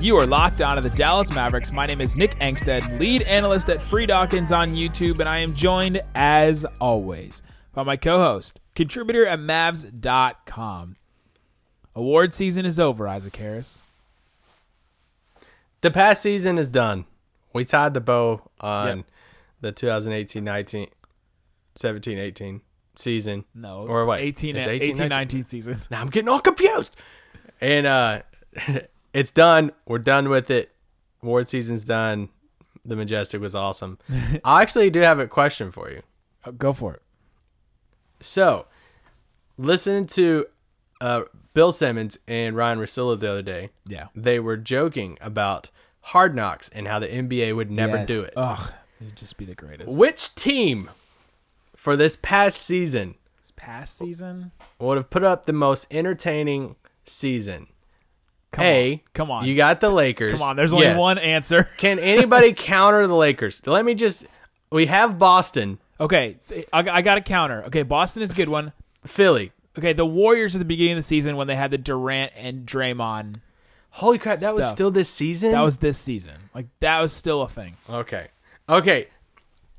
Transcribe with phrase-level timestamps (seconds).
[0.00, 1.72] You are locked on to the Dallas Mavericks.
[1.72, 5.52] My name is Nick Angstadt, lead analyst at Free Dawkins on YouTube, and I am
[5.52, 7.42] joined, as always,
[7.74, 10.94] by my co host, contributor at Mavs.com.
[11.96, 13.82] Award season is over, Isaac Harris.
[15.80, 17.04] The past season is done.
[17.52, 19.06] We tied the bow on Yep.
[19.62, 20.86] the 2018 19,
[21.74, 22.60] 17 18
[22.94, 23.44] season.
[23.52, 24.20] No, Or what?
[24.20, 25.80] 18, It's 18, 18, 19 season.
[25.90, 26.94] Now I'm getting all confused.
[27.60, 28.22] And uh
[29.12, 29.72] it's done.
[29.86, 30.72] We're done with it.
[31.22, 32.28] Award season's done.
[32.84, 33.98] The Majestic was awesome.
[34.44, 36.02] I actually do have a question for you.
[36.46, 37.02] Oh, Go for it.
[38.20, 38.66] So,
[39.56, 40.46] listening to
[41.00, 41.22] uh,
[41.54, 44.06] Bill Simmons and Ryan Russillo the other day, Yeah.
[44.14, 48.08] they were joking about Hard Knocks and how the NBA would never Yes.
[48.08, 48.32] do it.
[48.36, 49.96] Ugh, it'd just be the greatest.
[49.96, 50.90] Which team
[51.76, 54.52] for this past season This past season?
[54.80, 57.68] would have put up the most entertaining season?
[58.52, 59.00] Come A, on.
[59.12, 59.46] Come on.
[59.46, 60.32] You got the Lakers.
[60.32, 60.56] Come on.
[60.56, 60.98] There's only Yes.
[60.98, 61.68] one answer.
[61.78, 63.60] Can anybody counter the Lakers?
[63.66, 64.26] Let me just.
[64.70, 66.36] We have Boston, Okay,
[66.72, 67.64] I got a counter.
[67.64, 68.72] Okay, Boston is a good one.
[69.04, 69.52] Philly.
[69.76, 72.66] Okay, the Warriors at the beginning of the season when they had the Durant and
[72.66, 73.40] Draymond,
[73.90, 74.40] Holy crap!
[74.40, 75.52] That was still this season.
[75.52, 76.34] that was this season.
[76.54, 77.76] Like that was still a thing.
[77.88, 78.28] Okay.
[78.68, 79.08] Okay.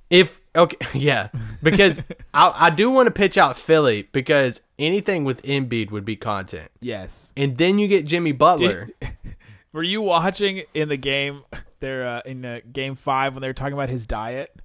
[0.10, 1.30] If okay, yeah,
[1.64, 2.00] because
[2.34, 6.70] I I do want to pitch out Philly because anything with Embiid would be content,
[6.80, 7.34] Yes.
[7.38, 8.90] and then you get Jimmy Butler.
[9.74, 11.44] Were you watching in the game
[11.80, 14.56] there uh, in uh, game five when they were talking about his diet?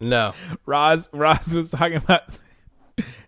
[0.00, 0.34] No,
[0.66, 2.22] Roz Roz was talking about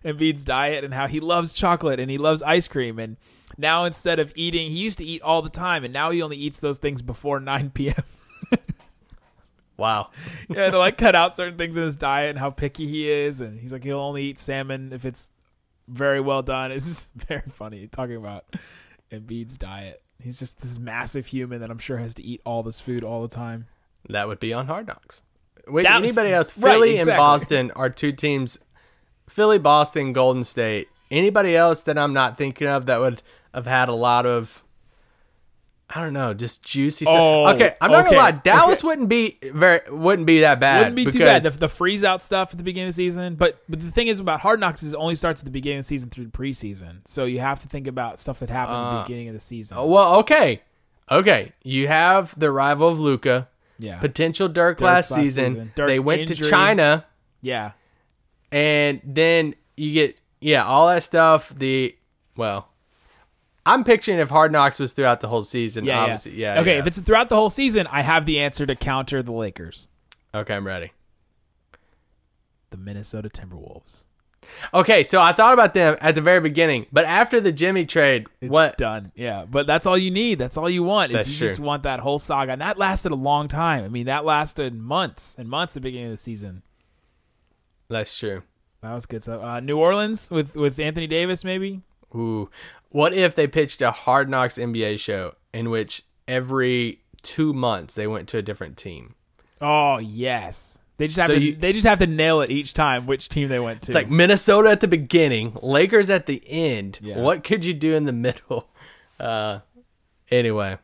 [0.03, 3.15] Embiid's diet and how he loves chocolate and he loves ice cream and
[3.57, 6.35] now instead of eating, he used to eat all the time and now he only
[6.35, 8.03] eats those things before 9 p.m.
[9.77, 10.09] wow.
[10.49, 13.41] yeah, to like cut out certain things in his diet and how picky he is,
[13.41, 15.29] and he's like he'll only eat salmon if it's
[15.87, 16.71] very well done.
[16.75, 18.45] It's just very funny talking about
[19.11, 20.01] Embiid's diet.
[20.21, 23.21] He's just this massive human that I'm sure has to eat all this food all
[23.21, 23.67] the time.
[24.09, 25.21] That would be on Hard Knocks.
[25.67, 26.57] Wait, That was- anybody else?
[26.57, 27.07] right, Philly and.
[27.07, 28.57] Boston are two teams.
[29.27, 30.87] Philly, Boston, Golden State.
[31.11, 33.21] Anybody else that I'm not thinking of that would
[33.53, 34.63] have had a lot of,
[35.87, 37.15] I don't know, just juicy stuff.
[37.15, 38.31] Oh, okay, I'm not okay, gonna lie.
[38.31, 38.87] Dallas okay.
[38.87, 40.79] wouldn't be very, wouldn't be that bad.
[40.79, 43.03] Wouldn't be because too bad the, the freeze out stuff at the beginning of the
[43.03, 45.51] season, but but the thing is about Hard Knocks is it only starts at the
[45.51, 48.49] beginning of the season through the preseason, so you have to think about stuff that
[48.49, 49.77] happened at the Uh, beginning of the season.
[49.77, 50.63] Well, okay,
[51.11, 51.53] okay.
[51.63, 53.47] You have the rival of Luka,
[53.77, 55.51] yeah, potential Dirk, Dirk's last, last season.
[55.51, 55.71] season.
[55.75, 56.37] Dirk they went injury.
[56.37, 57.05] to China.
[57.41, 57.71] yeah.
[58.51, 61.95] and then you get yeah all that stuff the
[62.35, 62.69] well
[63.65, 66.55] i'm picturing if hard knocks was throughout the whole season Yeah, obviously yeah.
[66.55, 66.79] yeah, Okay, yeah.
[66.79, 69.87] if it's throughout the whole season, I have the answer to counter the Lakers,
[70.33, 70.91] okay i'm ready
[72.71, 74.05] the Minnesota Timberwolves.
[74.73, 78.27] okay so i thought about them at the very beginning but after the jimmy trade
[78.41, 79.11] It's what done.
[79.15, 80.37] Yeah, but that's all you need.
[80.39, 81.11] That's all you want.
[81.11, 81.47] Is That's you true.
[81.47, 83.83] just want that whole saga, and that lasted a long time.
[83.83, 86.61] I mean, that lasted months and months at the beginning of the season.
[87.89, 88.43] that's true
[88.81, 89.41] That was good stuff.
[89.41, 91.81] Uh, New Orleans with with Anthony Davis, maybe.
[92.13, 92.49] ooh
[92.89, 98.07] what if they pitched a hard knocks nba show in which every two months they
[98.07, 99.15] went to a different team
[99.61, 101.41] Oh yes, they just have So to.
[101.41, 103.91] you- they just have to nail it each time which team they went to.
[103.91, 107.17] it's like minnesota at the beginning lakers at the end Yeah.
[107.19, 108.67] what could you do in the middle
[109.19, 109.59] uh
[110.29, 110.79] anyway what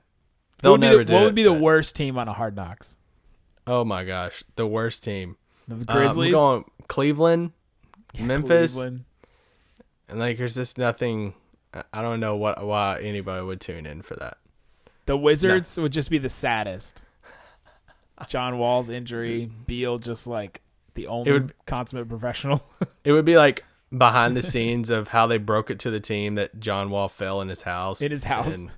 [0.62, 2.56] they'll never the, do what it, would be the but- worst team on a Hard
[2.56, 2.98] Knocks?
[3.68, 5.38] Oh my gosh, the worst team.
[5.68, 7.52] The Uh, Grizzlies, going Cleveland,
[8.18, 9.06] Memphis, Cleveland.
[10.10, 11.34] and like there's just nothing.
[11.74, 14.38] I- don't know what why anybody would tune in for that.
[15.06, 17.02] The Wizards would just be the saddest.
[18.28, 20.62] John Wall's injury, Beal just like
[20.94, 22.64] the only would- consummate professional.
[23.04, 23.66] It would be like
[23.98, 27.42] behind the scenes of how they broke it to the team that John Wall fell
[27.42, 28.00] in his house.
[28.02, 28.54] In his house.
[28.54, 28.70] And,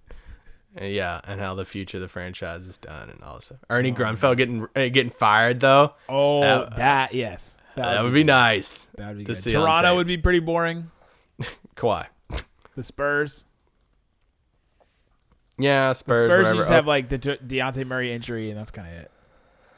[0.77, 3.57] and yeah, and how the future of the franchise is done and all this stuff.
[3.69, 5.93] Ernie Grunfeld getting uh, getting fired though.
[6.07, 8.87] oh, That- that, yes, That would be nice.
[8.95, 9.43] That would be good.
[9.43, 10.89] Toronto would be pretty boring.
[11.75, 12.07] Kawhi.
[12.75, 13.45] The Spurs,
[15.57, 16.29] Yeah, the Spurs.
[16.29, 16.57] Spurs whatever.
[16.57, 19.11] just have like the De- Dejounte Murray injury, and that's kind of it.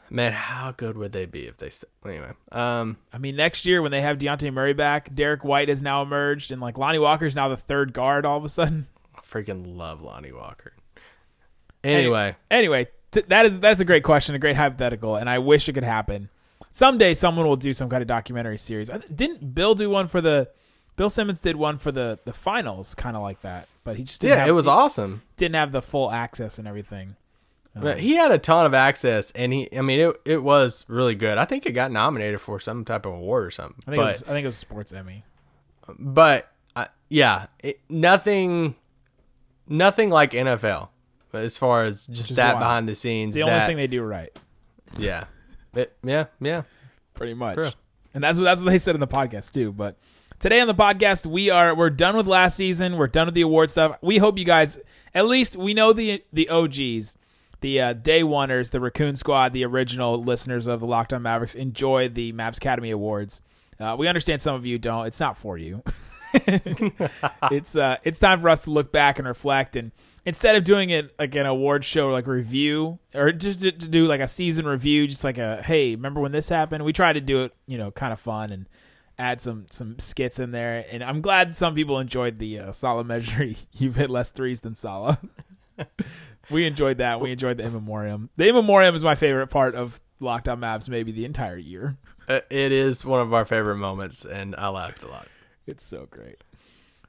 [0.09, 1.69] man, how good would they be if they?
[1.69, 5.67] St- anyway, um, I mean, next year when they have Dejounte Murray back, Derrick White
[5.69, 8.87] has now emerged, and like Lonnie Walker's now the third guard all of a sudden.
[9.15, 10.73] I freaking love Lonnie Walker.
[11.83, 15.67] Anyway, Anyway, t- that is that's a great question, a great hypothetical, and I wish
[15.69, 16.29] it could happen.
[16.71, 18.89] someday someone will do some kind of documentary series.
[18.89, 20.49] I- Didn't Bill do one for the?
[20.95, 24.21] Bill Simmons did one for the the finals, kind of like that, but he just
[24.21, 25.21] didn't Yeah, have, it was he awesome.
[25.37, 27.15] didn't have the full access and everything.
[27.77, 31.13] But he had a ton of access, and he, I mean, it it was really
[31.15, 31.37] good.
[31.37, 33.75] I think it got nominated for some type of award or something.
[33.85, 35.25] I think but it was, I think it was a sports Emmy.
[35.99, 38.75] but uh, yeah, it, nothing,
[39.67, 40.89] nothing like NFL.
[41.33, 42.59] As far as just is that wild.
[42.59, 44.29] behind the scenes, The only thing they do right,
[44.97, 45.25] yeah,
[45.73, 46.61] It- yeah, yeah.
[47.13, 47.55] pretty much.
[47.55, 47.71] True.
[48.13, 49.73] And that's what that's what they said in the podcast too.
[49.73, 49.97] But
[50.39, 52.97] today on the podcast, we are we're done with last season.
[52.97, 53.97] We're done with the award stuff.
[54.01, 54.79] We hope you guys
[55.13, 57.15] at least we know the the OGs,
[57.61, 61.55] the uh, day oneers, the Raccoon Squad, the original listeners of the Locked On Mavericks
[61.55, 63.41] enjoy the Mavs Academy Awards.
[63.79, 65.05] Uh, we understand some of you don't.
[65.07, 65.83] It's not for you.
[66.33, 69.91] it's uh, it's time for us to look back and reflect and
[70.25, 74.05] instead of doing it like an award show like review or just to, to do
[74.05, 77.21] like a season review just like a hey remember when this happened we try to
[77.21, 78.67] do it you know kind of fun and
[79.17, 83.03] add some some skits in there and i'm glad some people enjoyed the uh, Salah
[83.03, 85.19] Mejri you've hit less threes than Salah
[86.49, 89.75] we enjoyed that we enjoyed the in memoriam the in memoriam is my favorite part
[89.75, 91.97] of lockdown maps maybe the entire year
[92.27, 95.27] Uh, It is one of our favorite moments, and I laughed a lot.
[95.67, 96.43] It's so great.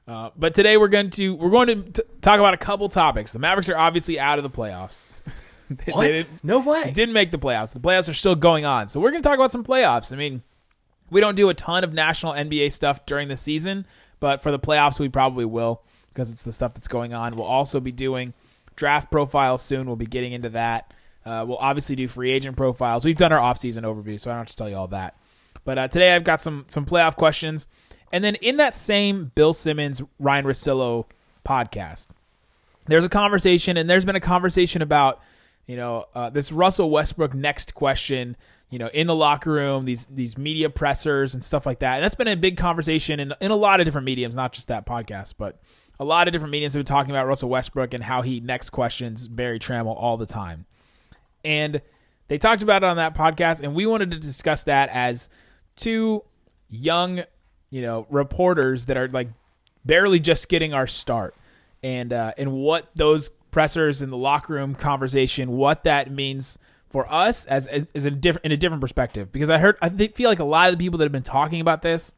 [0.07, 3.31] Uh, but today we're going to we're going to t- talk about a couple topics.
[3.31, 5.09] The Mavericks are obviously out of the playoffs.
[5.69, 6.91] They- they No they way.
[6.91, 7.73] didn't make the playoffs.
[7.73, 8.87] The playoffs are still going on.
[8.87, 10.13] So we're going to talk about some playoffs.
[10.13, 10.41] I mean,
[11.09, 13.85] we don't do a ton of national NBA stuff during the season,
[14.19, 17.35] but for the playoffs we probably will because it's the stuff that's going on.
[17.35, 18.33] We'll also be doing
[18.75, 19.85] draft profiles soon.
[19.85, 20.93] We'll be getting into that.
[21.25, 23.03] Uh, we'll obviously do free agent profiles.
[23.03, 25.15] We've done our offseason overview, so I don't have to tell you all that.
[25.65, 27.67] But uh, today I've got some some playoff questions,
[28.11, 31.05] and then in that same Bill Simmons Ryan Russillo
[31.45, 32.07] podcast,
[32.85, 35.21] there's a conversation, and there's been a conversation about
[35.65, 38.37] you know uh, this Russell Westbrook next question.
[38.69, 42.03] You know, in the locker room, these these media pressers and stuff like that, and
[42.03, 44.85] that's been a big conversation in in a lot of different mediums, not just that
[44.85, 45.59] podcast, but
[45.99, 48.69] a lot of different mediums have been talking about Russell Westbrook and how he next
[48.69, 50.65] questions Berry Tramel all the time.
[51.43, 51.81] And
[52.27, 55.29] they talked about it on that podcast and we wanted to discuss that as
[55.75, 56.23] two
[56.69, 57.23] young
[57.69, 59.29] you know reporters that are like
[59.85, 61.35] barely just getting our start.
[61.83, 66.59] And uh, and what those pressers in the locker room conversation what that means
[66.89, 70.15] for us as as a different in a different perspective because i heard i think,
[70.15, 72.13] feel like a lot of the people that have been talking about this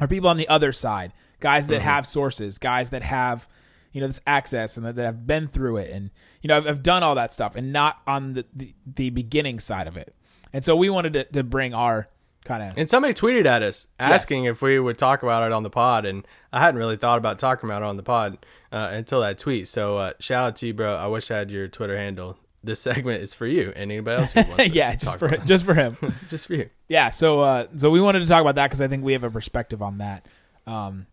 [0.00, 3.48] are people on the other side guys that have sources guys that have
[3.92, 6.10] you know this access and that, that have been through it and
[6.42, 9.58] you know I've, I've done all that stuff and not on the, the the beginning
[9.58, 10.14] side of it
[10.52, 12.08] and so we wanted to, to bring our
[12.46, 15.62] kind of And somebody tweeted at us asking if we would talk about it on
[15.62, 18.38] the pod, and I hadn't really thought about talking about it on the pod
[18.72, 19.68] uh, until that tweet.
[19.68, 20.94] So uh, shout out to you, bro.
[20.94, 22.38] I wish I had your Twitter handle.
[22.66, 23.72] This segment is for you.
[23.76, 25.96] And anybody else who wants to yeah just for just for him.
[26.28, 26.68] Just for you.
[26.88, 29.24] yeah so uh so we wanted to talk about that because i think we have
[29.24, 30.26] a perspective on that.
[30.66, 31.06] Um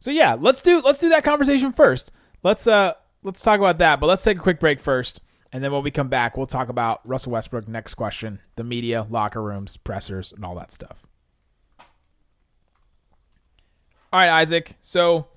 [0.00, 2.10] so yeah let's do let's do that conversation first.
[2.42, 5.20] Let's uh let's talk about that but let's take a quick break first
[5.52, 9.06] and then when we come back we'll talk about russell westbrook next question the media
[9.08, 11.06] locker rooms pressers and all that stuff.
[14.12, 15.28] All right isaac so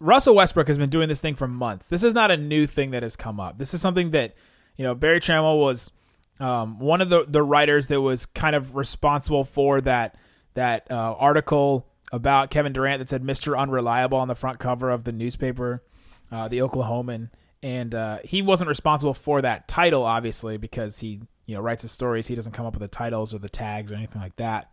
[0.00, 1.88] Russell Westbrook has been doing this thing for months.
[1.88, 3.58] This is not a new thing that has come up.
[3.58, 4.34] This is something that,
[4.76, 5.90] you know, Berry Tramel was
[6.38, 10.16] um, one of the, the writers that was kind of responsible for that
[10.54, 13.58] that uh, article about Kevin Durant that said Mr.
[13.58, 15.82] Unreliable on the front cover of the newspaper,
[16.32, 17.30] uh, the Oklahoman.
[17.62, 21.92] And uh, he wasn't responsible for that title, obviously, because he you know writes his
[21.92, 22.26] stories.
[22.26, 24.70] He doesn't come up with the titles or the tags or anything like that.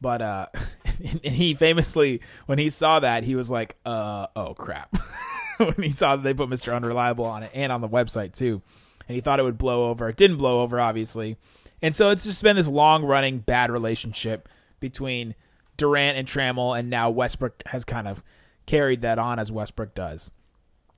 [0.00, 0.46] But uh,
[1.24, 4.96] and he famously, when he saw that, he was like, uh, "Oh crap!"
[5.58, 8.62] when he saw that they put Mister Unreliable on it and on the website too,
[9.08, 10.08] and he thought it would blow over.
[10.08, 11.36] It didn't blow over, obviously,
[11.82, 14.48] and so it's just been this long-running bad relationship
[14.80, 15.34] between
[15.76, 18.22] Durant and Tramel, and now Westbrook has kind of
[18.66, 20.32] carried that on as Westbrook does.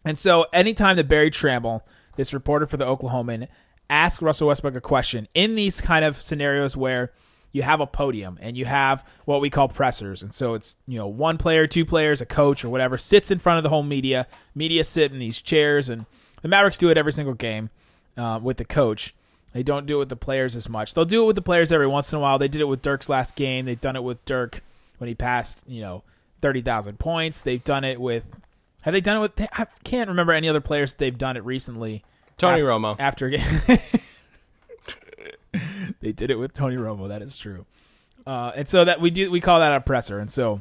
[0.05, 1.83] And so, anytime that Berry Tramel,
[2.17, 3.49] this reporter for the Oklahoman,
[3.91, 7.13] asks Russell Westbrook a question in these kind of scenarios where
[7.53, 10.99] you have a podium and you have what we call pressers, and so it's you
[10.99, 13.83] know one player, two players, a coach or whatever sits in front of the whole
[13.83, 14.27] media.
[14.55, 16.07] Media sit in these chairs, and
[16.43, 17.71] the Mavericks do it every single game
[18.17, 19.15] uh, with the coach.
[19.53, 20.93] They don't do it with the players as much.
[20.93, 22.39] They'll do it with the players every once in a while.
[22.39, 23.65] They did it with Dirk's last game.
[23.65, 24.63] They've done it with Dirk
[24.99, 26.03] when he passed, you know,
[26.43, 27.41] thirty thousand points.
[27.43, 28.25] They've done it with.
[28.83, 29.49] Have they done it with?
[29.53, 32.05] I can't remember any other players that they've done it recently.
[32.37, 32.97] Tony Af- Romo.
[32.99, 33.31] After
[36.01, 37.09] they did it with Tony Romo.
[37.09, 37.67] That is true.
[38.27, 40.19] Uh, and so that we do we call that a presser.
[40.19, 40.61] And so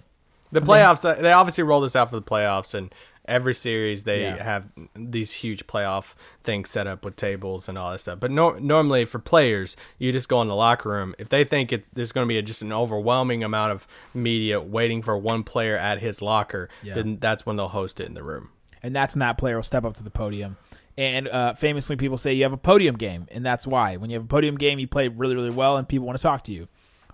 [0.51, 2.93] The playoffs, they obviously roll this out for the playoffs, and
[3.27, 4.41] every series they Yeah.
[4.43, 6.13] have these huge playoff
[6.43, 8.19] things set up with tables and all that stuff.
[8.19, 11.15] But no, normally for players, you just go in the locker room.
[11.17, 14.61] If they think it, there's going to be a, just an overwhelming amount of media
[14.61, 16.93] waiting for one player at his locker, Yeah.
[16.93, 18.49] then that's when they'll host it in the room.
[18.83, 20.57] and that's when that player will step up to the podium.
[20.97, 23.97] And uh, famously, people say you have a podium game, and that's why.
[23.97, 26.23] When you have a podium game, you play really, really well, and people want to
[26.23, 26.67] talk to you.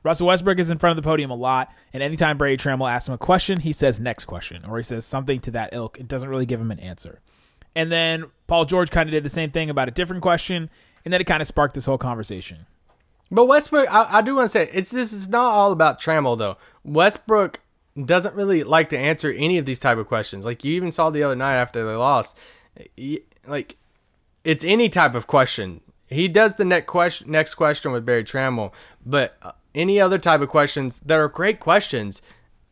[0.04, 3.08] Russell Westbrook is in front of the podium a lot, and anytime Berry Tramel asks
[3.08, 6.00] him a question, he says next question, or he says something to that ilk.
[6.00, 7.22] It doesn't really give him an answer.
[7.76, 10.70] And then Paul George kind of did the same thing about a different question,
[11.06, 12.66] and then it kind of sparked this whole conversation.
[13.30, 16.38] But Westbrook, I, I do want to say it's this is not all about Tramel
[16.38, 16.58] though.
[16.84, 17.62] Westbrook
[18.06, 20.44] doesn't really like to answer any of these type of questions.
[20.44, 22.38] Like you even saw the other night after they lost,
[23.48, 23.78] like
[24.44, 25.82] it's any type of question.
[26.08, 28.74] He does the next question, next question with Berry Tramel,
[29.06, 32.22] but uh, any other type of questions that are great questions.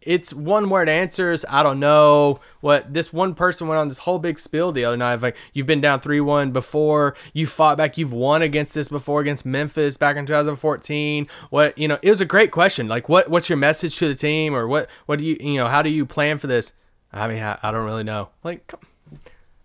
[0.02, 1.44] It's one word answers.
[1.50, 4.96] I don't know what this one person went on this whole big spiel the other
[4.96, 5.22] night.
[5.22, 9.20] Like you've been down three one before, you fought back, you've won against this before
[9.20, 11.28] against Memphis back in 2014.
[11.50, 12.88] What you know, it was a great question.
[12.88, 15.68] Like what what's your message to the team, or what what do you you know
[15.68, 16.72] how do you plan for this?
[17.12, 18.30] I mean I, I don't really know.
[18.42, 18.80] Like come,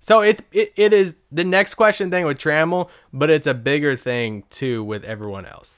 [0.05, 3.97] so it's it, it is the next question thing with Tramel, but it's a bigger
[3.97, 5.73] thing too with everyone else.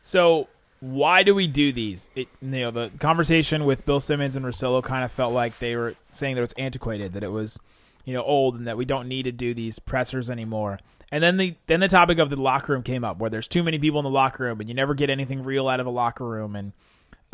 [0.00, 0.48] So
[0.80, 2.08] why do we do these?
[2.14, 5.76] It, you know, the conversation with Bill Simmons and Russillo kind of felt like they
[5.76, 7.60] were saying that it was antiquated, that it was,
[8.06, 10.78] you know, old, and that we don't need to do these pressers anymore.
[11.12, 13.62] And then the then the topic of the locker room came up, where there's too
[13.62, 15.90] many people in the locker room, and you never get anything real out of a
[15.90, 16.56] locker room.
[16.56, 16.72] And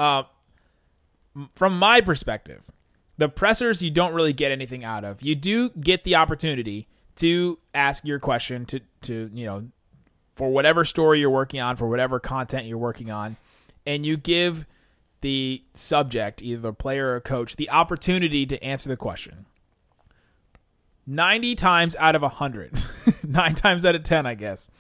[0.01, 0.25] uh,
[1.55, 2.65] from my perspective,
[3.19, 5.23] the pressers you don't really get anything out of.
[5.23, 9.65] You do get the opportunity to ask your question to to you know
[10.35, 13.37] for whatever story you're working on, for whatever content you're working on,
[13.87, 14.67] and you give
[15.21, 19.47] the subject, either the player or coach, the opportunity to answer the question.
[21.07, 22.85] 90 times out of 100,
[23.27, 24.71] 9 times out of 10, I guess,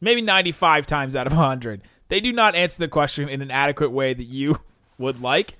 [0.00, 3.90] maybe 95 times out of 100, they do not answer the question in an adequate
[3.90, 4.58] way that you
[4.98, 5.56] would like.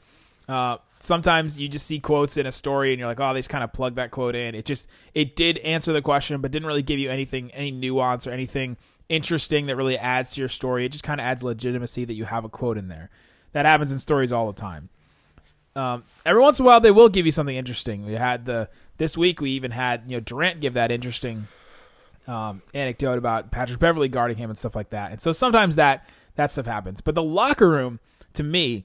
[0.49, 3.49] Uh, sometimes you just see quotes in a story and you're like, oh, they just
[3.49, 4.55] kind of plug that quote in.
[4.55, 8.27] It just, it did answer the question, but didn't really give you anything, any nuance
[8.27, 8.77] or anything
[9.09, 10.87] interesting that really adds to your story.
[10.87, 13.11] It just kind of adds legitimacy that you have a quote in there.
[13.53, 14.89] That happens in stories all the time.
[15.75, 18.05] Um, every once in a while, they will give you something interesting.
[18.05, 19.41] We had the this week.
[19.41, 21.49] We even had you know Durant give that interesting
[22.27, 25.13] um, anecdote about Patrick Beverly guarding him and stuff like that.
[25.13, 27.01] And so sometimes that that stuff happens.
[27.01, 28.01] But the locker room,
[28.35, 28.85] to me,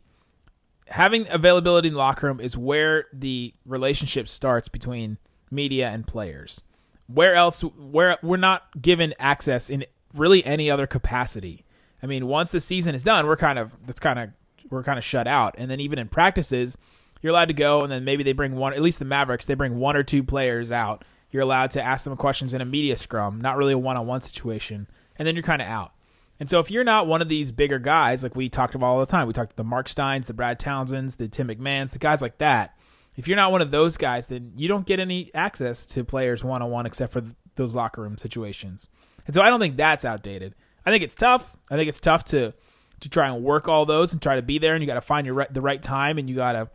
[0.87, 5.17] having availability in the locker room is where the relationship starts between
[5.51, 6.61] media and players.
[7.07, 7.61] Where else?
[7.61, 11.65] Where we're not given access in really any other capacity.
[12.01, 14.29] I mean, once the season is done, we're kind of that's kind of
[14.69, 15.55] we're kind of shut out.
[15.57, 16.77] And then even in practices,
[17.21, 18.73] you're allowed to go, and then maybe they bring one.
[18.73, 21.03] At least the Mavericks, they bring one or two players out.
[21.31, 24.87] You're allowed to ask them questions in a media scrum, not really a one-on-one situation,
[25.17, 25.91] and then you're kind of out.
[26.39, 28.99] And so if you're not one of these bigger guys, like we talked about all
[28.99, 31.99] the time, we talked to the Mark Steins, the Brad Townsends, the Tim McMahons, the
[31.99, 32.77] guys like that.
[33.15, 36.43] If you're not one of those guys, then you don't get any access to players
[36.43, 38.89] one on one except for th- those locker room situations.
[39.25, 40.55] And so I don't think that's outdated.
[40.85, 41.55] I think it's tough.
[41.71, 42.53] I think it's tough to
[43.01, 45.01] to try and work all those and try to be there, and you got to
[45.01, 46.69] find your right, the right time, and you got to.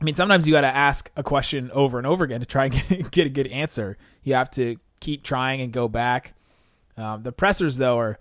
[0.00, 2.66] I mean, sometimes you got to ask a question over and over again to try
[2.66, 3.96] and get, get a good answer.
[4.22, 6.34] You have to keep trying and go back.
[6.96, 8.18] Um, the pressers, though, are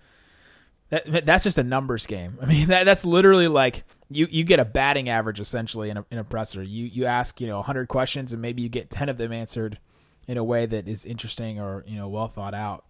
[0.90, 2.38] that, that's just a numbers game.
[2.42, 6.06] I mean, that, that's literally like you, you get a batting average essentially in a,
[6.12, 6.64] in a presser.
[6.64, 9.80] You you ask you know 100 questions and maybe you get 10 of them answered
[10.28, 12.86] in a way that is interesting or you know well thought out.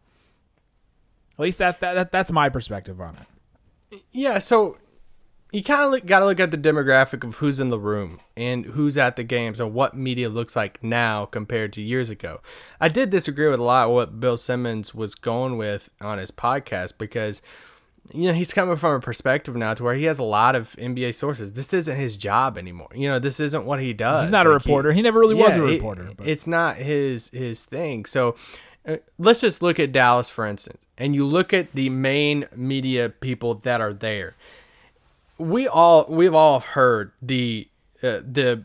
[1.33, 4.01] At least that, that, that that's my perspective on it.
[4.11, 4.77] Yeah, so
[5.51, 8.65] you kind of got to look at the demographic of who's in the room and
[8.65, 12.41] who's at the games and what media looks like now compared to years ago.
[12.81, 16.31] I did disagree with a lot of what Bill Simmons was going with on his
[16.31, 17.41] podcast because
[18.13, 20.71] you know he's coming from a perspective now to where he has a lot of
[20.77, 21.53] NBA sources.
[21.53, 22.89] This isn't his job anymore.
[22.95, 24.23] You know, this isn't what he does.
[24.23, 24.93] He's not a Like, he- reporter.
[24.93, 26.09] He, never really was a yeah, it- reporter.
[26.15, 28.05] but- it's not his his thing.
[28.05, 28.35] So
[28.87, 33.09] uh, let's just look at Dallas for instance, and you look at the main media
[33.09, 34.35] people that are there.
[35.37, 37.67] We all we've all heard the
[38.01, 38.63] uh, the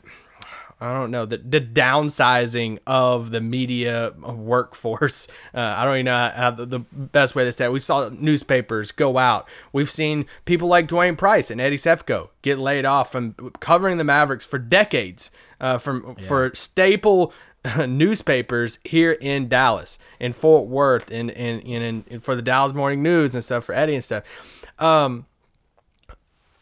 [0.83, 5.29] I don't know the the downsizing of the media workforce.
[5.55, 7.73] Uh, I don't even know how the, the best way to say it.
[7.73, 9.47] We saw newspapers go out.
[9.73, 14.05] We've seen people like Dwain Price and Eddie Sefko get laid off from covering the
[14.05, 15.31] Mavericks for decades.
[15.61, 17.35] Uh, from for staple
[17.87, 23.03] newspapers here in Dallas, in Fort Worth, and and, and, and for the Dallas Morning
[23.03, 24.25] News and stuff for Eddie and stuff.
[24.79, 25.27] Um,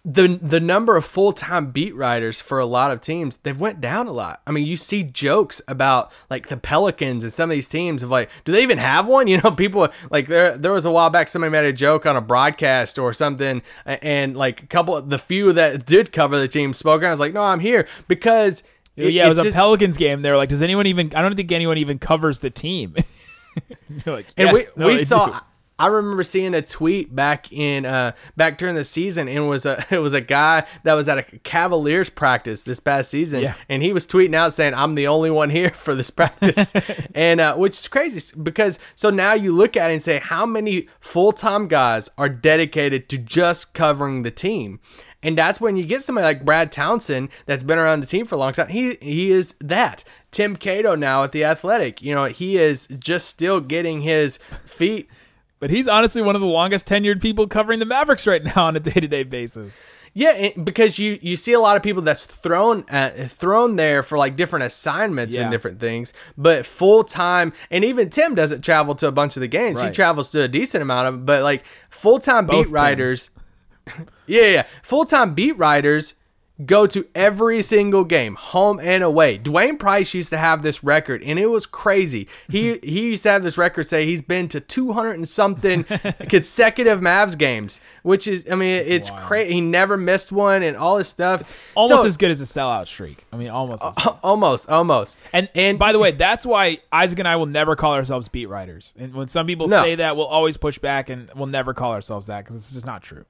[0.02, 3.82] the the number of full time beat writers for a lot of teams they've went
[3.82, 4.40] down a lot.
[4.46, 8.08] I mean, you see jokes about like the Pelicans and some of these teams of
[8.08, 9.20] like, do they even have one?
[9.30, 12.16] You know, people like there there was a while back somebody made a joke on
[12.16, 16.72] a broadcast or something, and like a couple the few that did cover the team
[16.72, 17.02] spoke.
[17.02, 18.64] And I was like, no, I'm here because.
[18.96, 20.22] yeah, it was a Pelicans game.
[20.22, 22.96] They were like, "Does anyone even?" I don't think anyone even covers the team.
[24.06, 25.26] like, and we no, we saw.
[25.26, 25.38] Do.
[25.80, 29.64] I remember seeing a tweet back in uh, back during the season, and it was
[29.64, 33.54] a it was a guy that was at a Cavaliers practice this past season, yeah.
[33.68, 36.74] and he was tweeting out saying, "I'm the only one here for this practice,"
[37.14, 40.44] and uh, which is crazy because so now you look at it and say, how
[40.44, 44.80] many full time guys are dedicated to just covering the team?
[45.22, 48.34] And that's when you get somebody like Brad Townsend that's been around the team for
[48.34, 48.68] a long time.
[48.68, 50.04] He he is that.
[50.30, 55.10] Tim Cato now at the Athletic, you know, he is just still getting his feet
[55.60, 58.76] but he's honestly one of the longest tenured people covering the Mavericks right now on
[58.76, 59.84] a day to day basis.
[60.12, 64.18] Yeah, because you you see a lot of people that's thrown uh, thrown there for
[64.18, 65.42] like different assignments yeah.
[65.42, 67.52] and different things, but full time.
[67.70, 69.80] And even Tim doesn't travel to a bunch of the games.
[69.80, 69.88] Right.
[69.88, 73.30] He travels to a decent amount of, them, but like full time beat writers.
[74.26, 76.14] yeah, yeah, full time beat writers
[76.64, 79.38] go to every single game, home and away.
[79.38, 82.28] Dwain Price used to have this record, and it was crazy.
[82.48, 85.84] He he used to have this record say he's been to 200 and something
[86.28, 89.54] consecutive Mavs games, which is, I mean, That's it's crazy.
[89.54, 91.42] He never missed one and all this stuff.
[91.42, 93.24] It's almost so, as good as a sellout streak.
[93.32, 93.82] I mean, almost.
[93.84, 95.18] Uh, almost, almost.
[95.32, 98.46] And and by the way, that's why Isaac and I will never call ourselves beat
[98.46, 98.94] writers.
[98.98, 99.82] And when some people no.
[99.82, 102.86] say that, we'll always push back, and we'll never call ourselves that because it's just
[102.86, 103.24] not true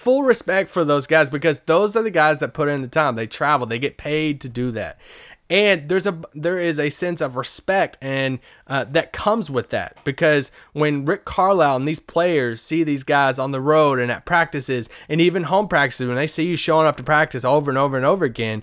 [0.00, 3.16] full respect for those guys because those are the guys that put in the time.
[3.16, 4.98] They travel, they get paid to do that.
[5.50, 9.98] And there's a there is a sense of respect and uh, that comes with that
[10.04, 14.24] because when Rick Carlisle and these players see these guys on the road and at
[14.24, 17.76] practices and even home practices when they see you showing up to practice over and
[17.76, 18.62] over and over again,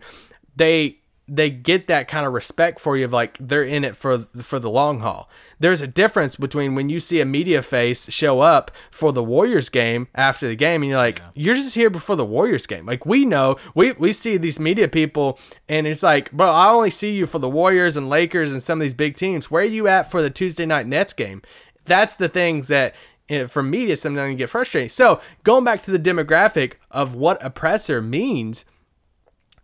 [0.55, 4.19] they they get that kind of respect for you of like they're in it for
[4.41, 5.29] for the long haul.
[5.59, 9.69] There's a difference between when you see a media face show up for the Warriors
[9.69, 11.29] game after the game and you're like yeah.
[11.35, 12.85] you're just here before the Warriors game.
[12.85, 16.91] Like we know, we we see these media people and it's like, "Bro, I only
[16.91, 19.51] see you for the Warriors and Lakers and some of these big teams.
[19.51, 21.41] Where are you at for the Tuesday night Nets game?"
[21.83, 22.95] That's the things that
[23.29, 24.89] eh, from media sometimes you get frustrating.
[24.89, 28.65] So, going back to the demographic of what a presser means,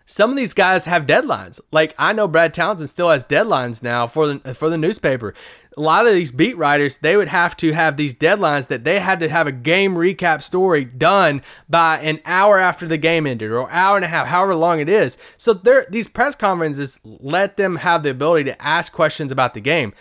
[0.06, 1.60] some of these guys have deadlines.
[1.72, 5.34] Like I know Brad Townsend still has deadlines now for the for the newspaper.
[5.76, 9.00] A lot of these beat writers, they would have to have these deadlines that they
[9.00, 13.50] had to have a game recap story done by an hour after the game ended
[13.52, 15.18] or hour and a half, however long it is.
[15.38, 19.62] So there these press conferences let them have the ability to ask questions about the
[19.62, 19.94] game.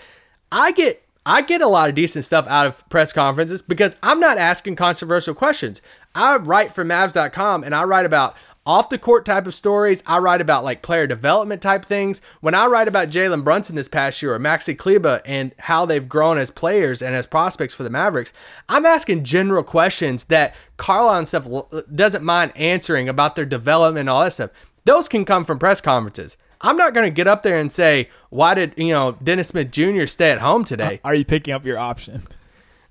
[0.50, 4.18] I get I get a lot of decent stuff out of press conferences because I'm
[4.18, 5.80] not asking controversial questions.
[6.14, 10.02] I write for Mavs.com and I write about off the court type of stories.
[10.06, 12.20] I write about like player development type things.
[12.40, 16.08] When I write about Jalen Brunson this past year or Maxi Kleber and how they've
[16.08, 18.32] grown as players and as prospects for the Mavericks,
[18.68, 21.48] I'm asking general questions that Carlisle and stuff
[21.94, 24.50] doesn't mind answering about their development and all that stuff.
[24.84, 26.36] Those can come from press conferences.
[26.60, 29.72] I'm not going to get up there and say, why did, you know, Dennis Smith
[29.72, 30.06] Jr.
[30.06, 31.00] stay at home today?
[31.04, 32.26] Are you picking up your option?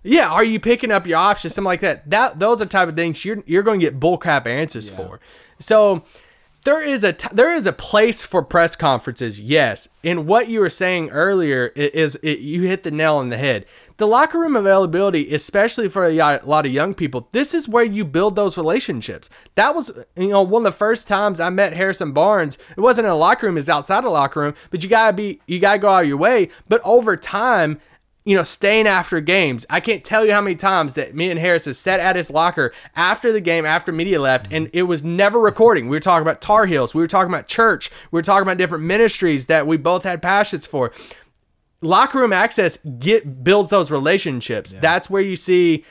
[0.04, 2.10] Yeah, are you picking up your options, something like that?
[2.10, 4.98] That those are type of things you're you're going to get bullcrap answers yeah.
[4.98, 5.20] for.
[5.60, 6.04] So
[6.64, 9.88] there is a t- there is a place for press conferences, yes.
[10.04, 13.38] And what you were saying earlier is, is it, you hit the nail on the
[13.38, 13.66] head.
[13.98, 17.84] The locker room availability, especially for a, a lot of young people, this is where
[17.84, 19.30] you build those relationships.
[19.56, 22.58] That was, you know, one of the first times I met Harrison Barnes.
[22.76, 24.56] It wasn't in a locker room; it's outside a locker room.
[24.70, 26.50] But you gotta be, you gotta go out of your way.
[26.68, 27.80] But over time,
[28.23, 29.65] you know, staying after games.
[29.69, 32.29] I can't tell you how many times that me and Harris has sat at his
[32.29, 35.89] locker after the game, after media left, and it was never recording.
[35.89, 36.93] We were talking about Tar Heels.
[36.93, 37.89] We were talking about church.
[38.12, 40.93] We were talking about different ministries that we both had passions for.
[41.81, 44.71] Locker room access get builds those relationships.
[44.71, 44.81] Yeah.
[44.81, 45.84] That's where you see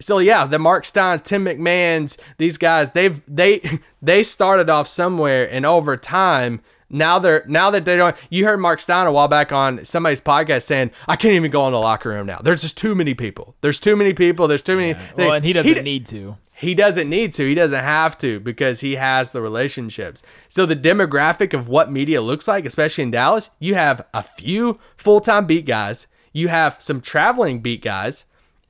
[0.00, 5.48] so yeah, the Mark Steins, Tim McMahons, these guys, they've they they started off somewhere
[5.50, 8.16] and over time now they're now that they don't.
[8.30, 11.66] You heard Mark Stein a while back on somebody's podcast saying, "I can't even go
[11.66, 12.38] in the locker room now.
[12.38, 13.54] There's just too many people.
[13.60, 14.48] There's too many people.
[14.48, 15.12] There's too many." Yeah.
[15.16, 16.36] Well, and he doesn't he, need to.
[16.56, 17.46] He doesn't need to.
[17.46, 20.22] He doesn't have to because he has the relationships.
[20.48, 24.78] So the demographic of what media looks like, especially in Dallas, you have a few
[24.96, 26.06] full-time beat guys.
[26.32, 28.24] You have some traveling beat guys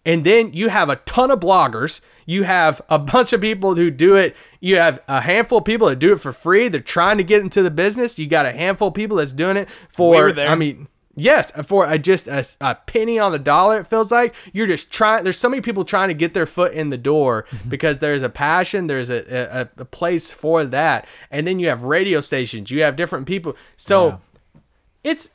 [0.05, 2.01] and then you have a ton of bloggers.
[2.27, 4.35] You have a bunch of people who do it.
[4.61, 6.69] You have a handful of people that do it for free.
[6.69, 8.19] They're trying to get into the business.
[8.19, 10.33] You got a handful of people that's doing it for.
[10.33, 14.11] We I mean, Yes, for a, just a, a penny on the dollar, it feels
[14.11, 15.23] like you're just trying.
[15.23, 17.69] There's so many people trying to get their foot in the door Mm-hmm.
[17.69, 21.85] because there's a passion, there's a, a, a place for that, and then you have
[21.85, 23.55] radio stations, you have different people.
[23.77, 24.61] So Yeah.
[25.05, 25.31] it's.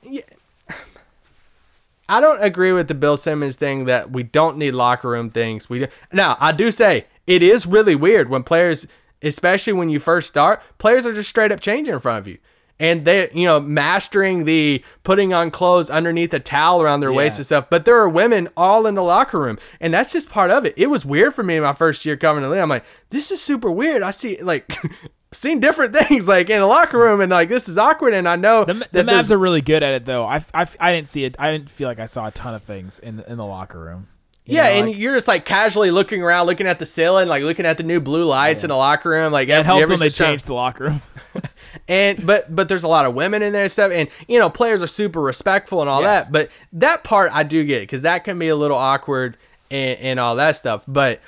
[2.09, 2.17] Yeah.
[2.17, 5.69] I don't agree with the Bill Simmons thing that we don't need locker room things.
[5.69, 8.87] We do, now I do say it is really weird when players,
[9.21, 12.37] especially when you first start, players are just straight up changing in front of you.
[12.81, 17.37] And they, you know, mastering the putting on clothes underneath a towel around their waist
[17.37, 17.69] and stuff.
[17.69, 20.75] But there are women all in the locker room, and that's just part of it.
[20.77, 22.61] It was weird for me in my first year coming to league.
[22.61, 24.01] I'm like, this is super weird.
[24.01, 24.77] I see like
[25.31, 27.01] seen different things like in the locker mm.
[27.01, 28.13] room, and like this is awkward.
[28.13, 30.25] And I know The, the Mavs are really good at it, though.
[30.25, 31.35] I, I, I didn't see it.
[31.39, 33.79] I didn't feel like I saw a ton of things in the, in the locker
[33.79, 34.07] room.
[34.45, 37.27] You Yeah, know, and like- you're just like casually looking around, looking at the ceiling,
[37.27, 39.31] like looking at the new blue lights in the locker room.
[39.31, 41.01] Like it helped when they changed the locker room.
[41.87, 44.49] And but but there's a lot of women in there and stuff, and you know
[44.49, 46.25] players are super respectful and all Yes.
[46.25, 46.31] that.
[46.31, 49.37] But that part I do get because that can be a little awkward
[49.69, 50.83] and, and all that stuff.
[50.87, 51.19] But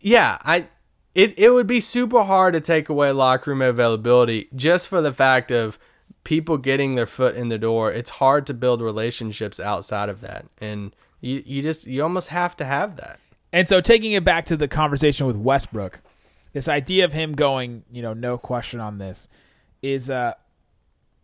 [0.00, 0.66] yeah, I
[1.14, 5.12] it it would be super hard to take away locker room availability just for the
[5.12, 5.78] fact of
[6.24, 7.92] people getting their foot in the door.
[7.92, 12.56] It's hard to build relationships outside of that, and you you just you almost have
[12.56, 13.20] to have that.
[13.52, 16.00] And so taking it back to the conversation with Westbrook,
[16.52, 19.28] this idea of him going, you know, no question on this
[19.82, 20.32] is uh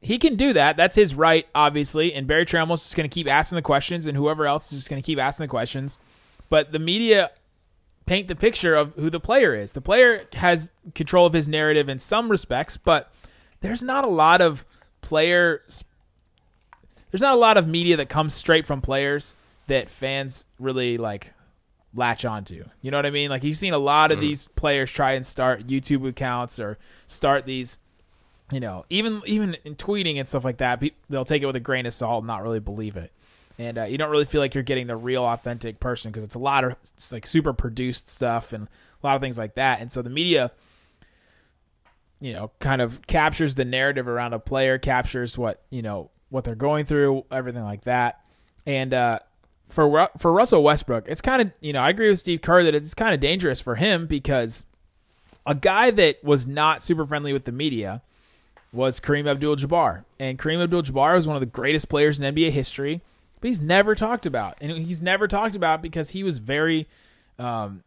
[0.03, 0.76] he can do that.
[0.76, 2.14] That's his right, obviously.
[2.14, 4.88] And Berry Tramel's just going to keep asking the questions, and whoever else is just
[4.88, 5.98] going to keep asking the questions.
[6.48, 7.31] But the media
[8.07, 9.73] paint the picture of who the player is.
[9.73, 13.13] The player has control of his narrative in some respects, but
[13.61, 14.65] there's not a lot of
[15.01, 15.63] player.
[17.11, 19.35] There's not a lot of media that comes straight from players
[19.67, 21.33] that fans really like
[21.95, 22.65] latch onto.
[22.83, 23.31] You know what I mean?
[23.31, 24.29] Like you've seen a lot of mm-hmm.
[24.29, 27.79] these players try and start YouTube accounts or start these,
[28.51, 30.83] you know, even even in tweeting and stuff like that.
[31.09, 33.13] They'll take it with a grain of salt and not really believe it.
[33.61, 36.35] And uh, you don't really feel like you're getting the real, authentic person because it's
[36.35, 36.77] a lot of
[37.12, 38.66] like super produced stuff and
[39.03, 39.83] a lot of things like that.
[39.83, 40.51] And so the media,
[42.20, 46.44] you know, kind of captures the narrative around a player, captures what you know what
[46.44, 48.20] they're going through, everything like that.
[48.64, 49.18] And uh,
[49.68, 52.75] for for Russell Westbrook, it's kind of you know I agree with Steve Kerr that
[52.75, 54.64] it's kind of dangerous for him because
[55.44, 58.01] a guy that was not super friendly with the media
[58.73, 63.03] was Kareem Abdul-Jabbar, and Kareem Abdul-Jabbar was one of the greatest players in NBA history,
[63.40, 66.88] but he's never talked about, and he's never talked about because he was very,
[67.38, 67.83] um,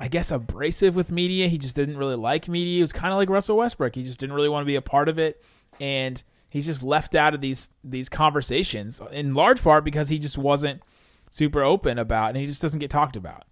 [0.00, 1.48] I guess, abrasive with media.
[1.48, 2.76] He just didn't really like media.
[2.76, 3.94] He was kind of like Russell Westbrook.
[3.94, 5.42] He just didn't really want to be a part of it,
[5.80, 10.38] and he's just left out of these these conversations in large part because he just
[10.38, 10.82] wasn't
[11.30, 13.44] super open about, and he just doesn't get talked about,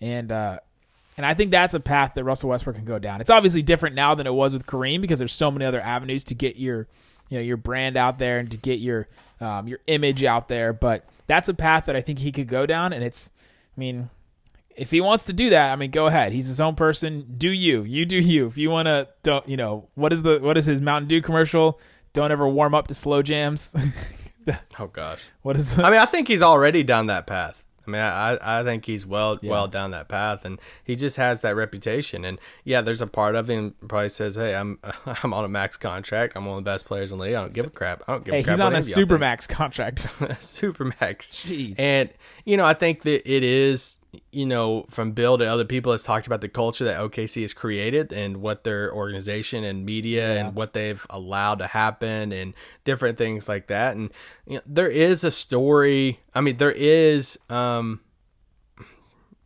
[0.00, 0.32] and.
[0.32, 0.58] uh
[1.14, 3.20] and I think that's a path that Russell Westbrook can go down.
[3.20, 6.24] It's obviously different now than it was with Kareem because there's so many other avenues
[6.24, 6.88] to get your,
[7.32, 9.08] you know, your brand out there and to get your,
[9.40, 10.74] um, your image out there.
[10.74, 12.92] But that's a path that I think he could go down.
[12.92, 13.32] And it's,
[13.74, 14.10] I mean,
[14.76, 16.32] if he wants to do that, I mean, go ahead.
[16.32, 17.34] He's his own person.
[17.38, 17.84] Do you?
[17.84, 18.48] You do you.
[18.48, 21.22] If you want to, don't you know what is the what is his Mountain Dew
[21.22, 21.80] commercial?
[22.12, 23.74] Don't ever warm up to slow jams.
[24.80, 25.22] Oh gosh.
[25.42, 25.78] what is?
[25.78, 27.64] I mean, I think he's already down that path.
[27.86, 31.40] I mean, I, I think he's well well down that path, and he just has
[31.40, 32.24] that reputation.
[32.24, 34.78] And yeah, there's a part of him probably says, "Hey, I'm
[35.22, 36.36] I'm on a max contract.
[36.36, 37.34] I'm one of the best players in the league.
[37.34, 38.02] I don't give a crap.
[38.06, 40.00] I don't give hey, a crap." he's on a super max contract.
[40.00, 40.98] super think." supermax contract.
[41.02, 41.32] Supermax.
[41.32, 41.74] Jeez.
[41.78, 42.10] And
[42.44, 43.98] you know, I think that it is,
[44.30, 47.54] you know, from Bill to other people has talked about the culture that OKC has
[47.54, 52.52] created and what their organization and media and what they've allowed to happen and
[52.84, 53.96] different things like that.
[53.96, 54.10] And
[54.46, 56.20] you know, there is a story.
[56.34, 58.00] I mean, there is um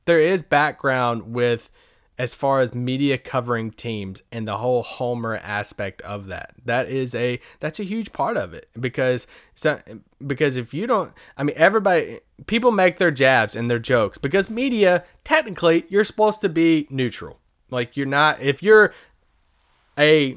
[0.05, 1.71] there is background with
[2.19, 6.55] as far as media covering teams and the whole homer aspect of that.
[6.65, 9.81] That is a that's a huge part of it because so
[10.27, 14.49] because if you don't i mean everybody people make their jabs and their jokes because
[14.49, 17.39] media technically you're supposed to be neutral.
[17.71, 18.95] Like you're not if you're
[19.99, 20.37] a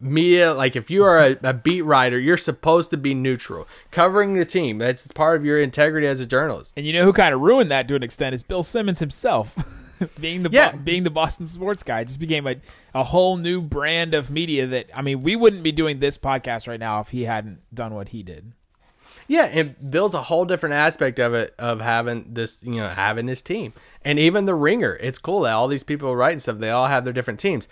[0.00, 3.68] media like if you are a, a beat writer you're supposed to be neutral.
[3.92, 6.72] Covering the team that's part of your integrity as a journalist.
[6.76, 9.54] And you know who kind of ruined that to an extent is Bill Simmons himself.
[10.20, 10.72] being the Yeah.
[10.72, 12.56] being the Boston sports guy just became a,
[12.94, 16.66] a whole new brand of media that I mean we wouldn't be doing this podcast
[16.68, 18.52] right now if he hadn't done what he did.
[19.28, 23.26] Yeah, and Bill's a whole different aspect of it of having this, you know, having
[23.26, 23.72] his team.
[24.04, 24.94] And even the ringer.
[24.94, 27.68] It's cool that all these people write and stuff, they all have their different teams.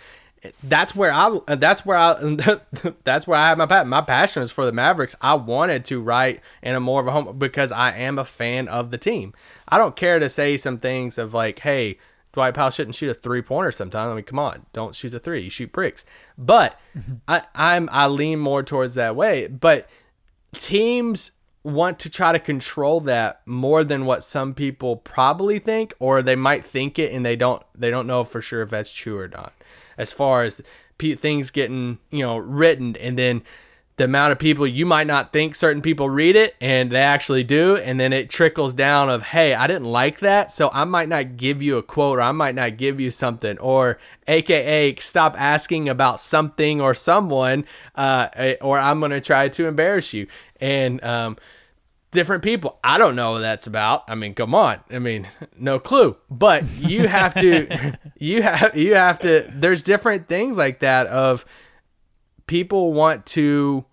[0.63, 2.19] That's where I that's where I
[3.05, 5.15] that's where I have my pa- my passion is for the Mavericks.
[5.21, 8.67] I wanted to write in a more of a home because I am a fan
[8.67, 9.33] of the team.
[9.67, 11.97] I don't care to say some things of like, hey,
[12.35, 14.11] Dwight Powell shouldn't shoot a three pointer sometimes.
[14.11, 15.41] I mean, come on, don't shoot the three.
[15.41, 16.05] You shoot bricks.
[16.37, 16.79] But
[17.27, 19.47] I, I'm I lean more towards that way.
[19.47, 19.89] But
[20.53, 21.31] teams
[21.63, 26.35] want to try to control that more than what some people probably think or they
[26.35, 29.27] might think it and they don't they don't know for sure if that's true or
[29.27, 29.51] not
[29.97, 30.61] as far as
[30.99, 33.41] things getting you know written and then
[33.97, 37.43] the amount of people you might not think certain people read it and they actually
[37.43, 41.07] do and then it trickles down of hey i didn't like that so i might
[41.07, 45.39] not give you a quote or i might not give you something or aka stop
[45.39, 48.27] asking about something or someone uh,
[48.61, 50.27] or i'm going to try to embarrass you.
[50.61, 51.37] And um,
[52.11, 54.05] different people i don't know what that's about.
[54.07, 54.79] I mean come on.
[54.89, 55.27] I mean
[55.57, 56.15] no clue.
[56.29, 61.45] But you have to you have you have to there's different things like that of
[62.47, 63.85] people want to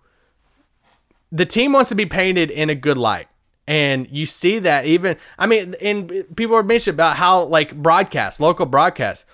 [1.31, 3.27] the team wants to be painted in a good light.
[3.65, 8.39] And you see that even i mean and people are mentioning about how like broadcast
[8.39, 9.25] local broadcast.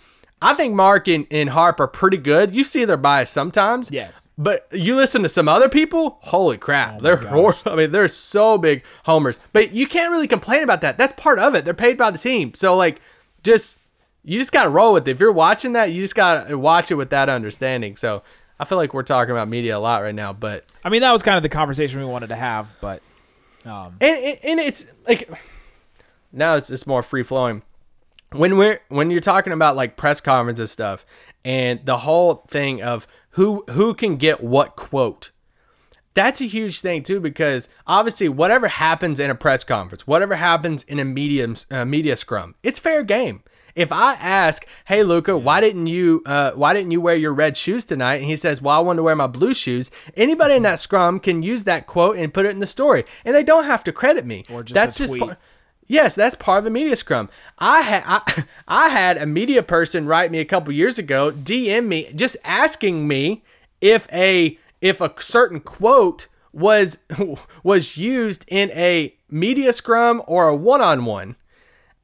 [0.42, 2.56] I think mark and, and harp are pretty good.
[2.56, 3.92] You see their bias sometimes.
[3.92, 4.30] Yes.
[4.38, 8.08] but you listen to some other people holy crap oh they're hor- i mean they're
[8.08, 9.40] so big homers.
[9.52, 10.98] But you can't really complain about that.
[10.98, 11.66] That's part of it.
[11.66, 12.54] They're paid by the team.
[12.54, 13.02] So like
[13.44, 13.80] just
[14.24, 15.12] you just gotta roll with it.
[15.12, 17.96] If you're watching that you just gotta watch it with that understanding.
[17.98, 18.22] So
[18.60, 21.12] i feel like we're talking about media a lot right now but I mean, that
[21.12, 23.02] was kind of the conversation we wanted to have, but
[23.66, 25.30] um, and, and, and it's like
[26.32, 27.62] now it's it's more free flowing
[28.32, 31.06] when we're when you're talking about like press conferences stuff
[31.44, 35.32] and the whole thing of who who can get what quote
[36.14, 40.84] that's a huge thing too because obviously whatever happens in a press conference whatever happens
[40.84, 43.44] in a media uh, media scrum it's fair game
[43.76, 47.58] if I ask, "Hey Luka, why didn't you uh, why didn't you wear your red
[47.58, 50.64] shoes tonight?" and he says, "Well, I wanted to wear my blue shoes," anybody in
[50.64, 53.66] that scrum can use that quote and put it in the story, and they don't
[53.66, 54.46] have to credit me.
[54.52, 55.38] Or just that's just part.
[55.88, 57.30] Yes, that's part of a media scrum.
[57.58, 61.88] I had I, I had a media person write me a couple years ago, DM
[61.88, 63.44] me, just asking me
[63.82, 67.00] if a if a certain quote was
[67.64, 71.36] was used in a media scrum or a one on one,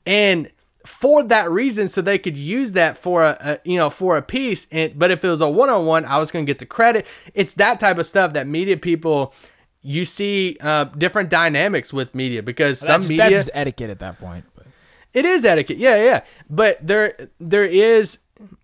[0.05, 0.49] and
[0.85, 4.21] for that reason, so they could use that for a, a you know for a
[4.21, 4.67] piece.
[4.71, 6.65] And but if it was a one on one, I was going to get the
[6.65, 7.05] credit.
[7.33, 9.33] It's that type of stuff that media people.
[9.87, 14.19] You see uh, different dynamics with media because some that's, media that's etiquette at that
[14.19, 14.43] point.
[14.55, 14.65] But.
[15.13, 15.77] it is etiquette.
[15.77, 16.21] Yeah, yeah.
[16.49, 18.17] But there there is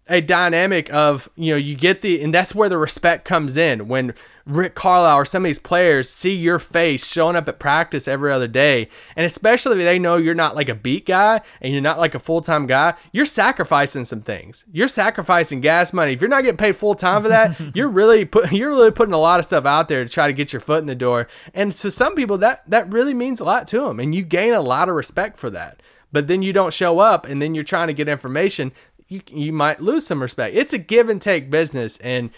[0.07, 3.87] a dynamic of, you know, you get the and that's where the respect comes in
[3.87, 4.13] when
[4.45, 8.31] Rick Carlisle or some of these players see your face showing up at practice every
[8.31, 8.89] other day.
[9.15, 12.15] And especially if they know you're not like a beat guy and you're not like
[12.15, 14.65] a full time guy, you're sacrificing some things.
[14.71, 16.13] You're sacrificing gas money.
[16.13, 19.13] If you're not getting paid full time for that, you're really put you're really putting
[19.13, 21.27] a lot of stuff out there to try to get your foot in the door.
[21.53, 23.99] And to some people that that really means a lot to them.
[23.99, 25.81] And you gain a lot of respect for that
[26.11, 28.71] but then you don't show up and then you're trying to get information,
[29.11, 30.55] you, you might lose some respect.
[30.55, 32.31] It's a give and take business and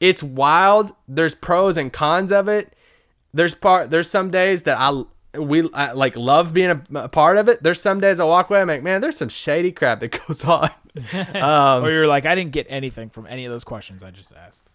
[0.00, 0.92] it's wild.
[1.06, 2.72] There's pros and cons of it.
[3.34, 5.02] There's part there's some days that I
[5.38, 7.62] we I, like love being a, a part of it.
[7.62, 10.42] There's some days I walk away I'm like, man, there's some shady crap that goes
[10.42, 10.70] on.
[11.34, 14.32] um, or you're like, I didn't get anything from any of those questions I just
[14.34, 14.70] asked.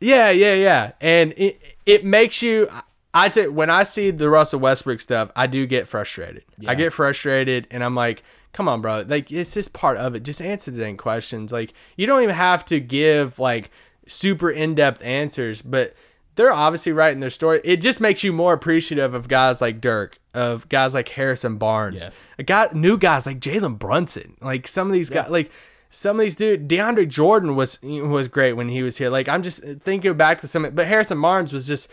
[0.00, 0.92] Yeah, yeah, yeah.
[1.00, 2.68] And it it makes you
[3.12, 6.44] I say when I see the Russell Westbrook stuff, I do get frustrated.
[6.66, 9.04] I get frustrated and I'm like, come on, bro.
[9.06, 10.22] Like it's just part of it.
[10.22, 11.50] Just answer the dang questions.
[11.52, 13.70] Like you don't even have to give like
[14.06, 15.94] super in-depth answers, but
[16.36, 17.60] they're obviously writing their story.
[17.64, 22.02] It just makes you more appreciative of guys like Dirk, of guys like Harrison Barnes,
[22.02, 22.24] Yes.
[22.38, 24.36] a guy, new guys like Jalen Brunson.
[24.40, 25.50] Like some of these guys, like
[25.90, 29.10] some of these dude, DeAndre Jordan was was great when he was here.
[29.10, 31.90] Like I'm just thinking back to some, but Harrison Barnes was just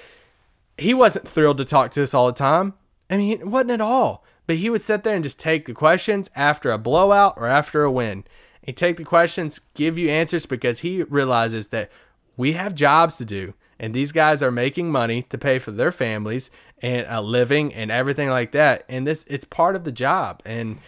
[0.77, 2.73] he wasn't thrilled to talk to us all the time.
[3.09, 4.23] I mean, it wasn't at all.
[4.45, 7.83] But he would sit there and just take the questions after a blowout or after
[7.83, 8.23] a win.
[8.61, 11.91] He'd take the questions, give you answers because he realizes that
[12.37, 13.53] we have jobs to do.
[13.79, 16.49] And these guys are making money to pay for their families
[16.81, 18.85] and a living and everything like that.
[18.89, 20.41] And this it's part of the job.
[20.45, 20.79] And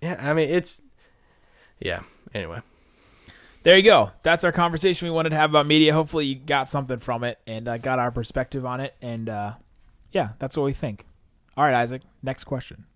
[0.00, 0.82] yeah, I mean it's
[1.80, 2.00] yeah.
[2.34, 2.62] Anyway.
[3.62, 4.10] There you go.
[4.22, 5.92] That's our conversation we wanted to have about media.
[5.92, 8.94] Hopefully, you got something from it and uh, got our perspective on it.
[9.00, 9.52] And uh,
[10.10, 11.06] yeah, that's what we think.
[11.56, 12.02] All right, Isaac.
[12.22, 12.86] Next question.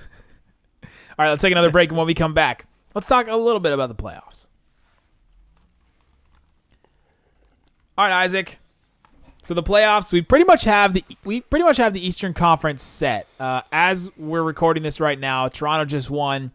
[0.00, 3.60] All right, let's take another break, and when we come back, let's talk a little
[3.60, 4.48] bit about the playoffs.
[7.96, 8.58] All right, Isaac.
[9.44, 12.82] So the playoffs, we pretty much have the we pretty much have the Eastern Conference
[12.82, 13.28] set.
[13.38, 16.50] Uh, as we're recording this right now, Toronto just won,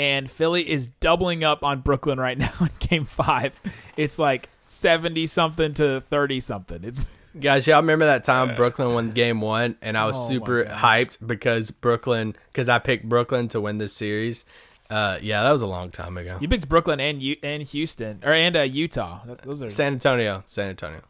[0.00, 3.60] and Philly is doubling up on Brooklyn right now in Game Five.
[3.98, 6.82] It's like seventy something to thirty something.
[6.82, 7.06] It's
[7.40, 11.24] Guys, y'all remember that time Brooklyn won game one and I was Oh super hyped
[11.24, 14.44] because Brooklyn, because I picked Brooklyn to win this series.
[14.88, 16.38] Uh, yeah, that was a long time ago.
[16.40, 19.20] you picked Brooklyn and U- and Houston or and uh, Utah.
[19.44, 21.02] Those are San Antonio, San Antonio.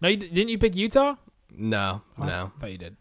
[0.00, 1.16] no, you, didn't you pick Utah?
[1.50, 2.96] No, no, I thought you did.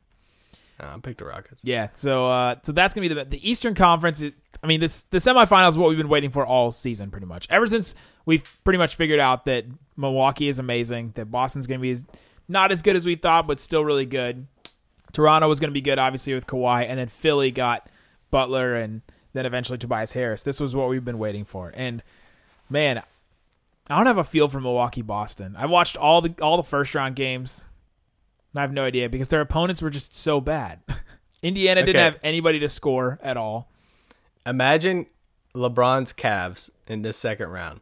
[0.79, 1.61] I picked the Rockets.
[1.63, 4.21] Yeah, so uh, so that's gonna be the the Eastern Conference.
[4.21, 7.27] Is, I mean, this the semifinals is what we've been waiting for all season, pretty
[7.27, 7.47] much.
[7.49, 9.65] Ever since we've pretty much figured out that
[9.97, 12.03] Milwaukee is amazing, that Boston's gonna be as,
[12.47, 14.47] not as good as we thought, but still really good.
[15.13, 17.87] Toronto was gonna be good, obviously with Kawhi, and then Philly got
[18.31, 19.01] Butler, and
[19.33, 20.43] then eventually Tobias Harris.
[20.43, 22.01] This was what we've been waiting for, and
[22.69, 23.03] man,
[23.89, 25.55] I don't have a feel for Milwaukee Boston.
[25.57, 27.65] I watched all the all the first round games.
[28.55, 30.79] I have no idea because their opponents were just so bad.
[31.43, 33.69] Indiana didn't have anybody to score at all.
[34.45, 35.07] Imagine
[35.55, 37.81] LeBron's Cavs in this second round.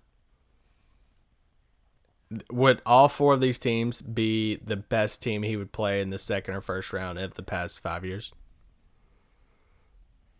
[2.52, 6.17] Would all four of these teams be the best team he would play in the
[6.17, 8.32] second or first round of the past five years?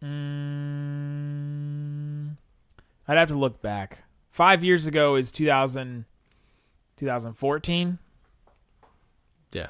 [0.02, 0.76] Mm,
[3.08, 4.06] I'd have to look back.
[4.32, 6.06] Five years ago is 2000,
[6.98, 8.00] 2014.
[9.52, 9.68] Yeah.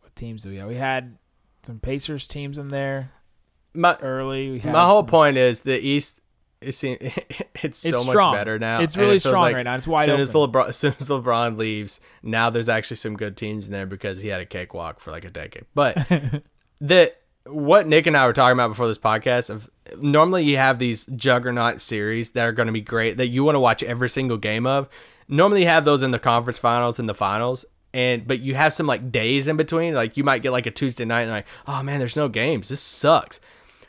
[0.00, 0.68] What teams do we have?
[0.68, 1.18] We had
[1.64, 3.12] some Pacers teams in there
[3.74, 4.60] My early.
[4.64, 6.20] My whole some- point is the East.
[6.60, 6.98] It seems,
[7.62, 8.80] it's so It's much better now.
[8.80, 9.74] It's really it strong like right now.
[9.74, 10.32] It's wide as soon as.
[10.32, 14.20] LeBron, as soon as LeBron leaves, now there's actually some good teams in there because
[14.20, 15.64] he had a cakewalk for like a decade.
[15.74, 15.96] But
[16.80, 17.12] the
[17.46, 19.68] what Nick and I were talking about before this podcast of
[20.00, 23.56] normally you have these juggernaut series that are going to be great that you want
[23.56, 24.88] to watch every single game of.
[25.26, 27.64] Normally you have those in the conference finals and the finals.
[27.94, 29.94] And but you have some like days in between.
[29.94, 32.68] Like you might get like a Tuesday night and like, oh man, there's no games.
[32.68, 33.40] This sucks.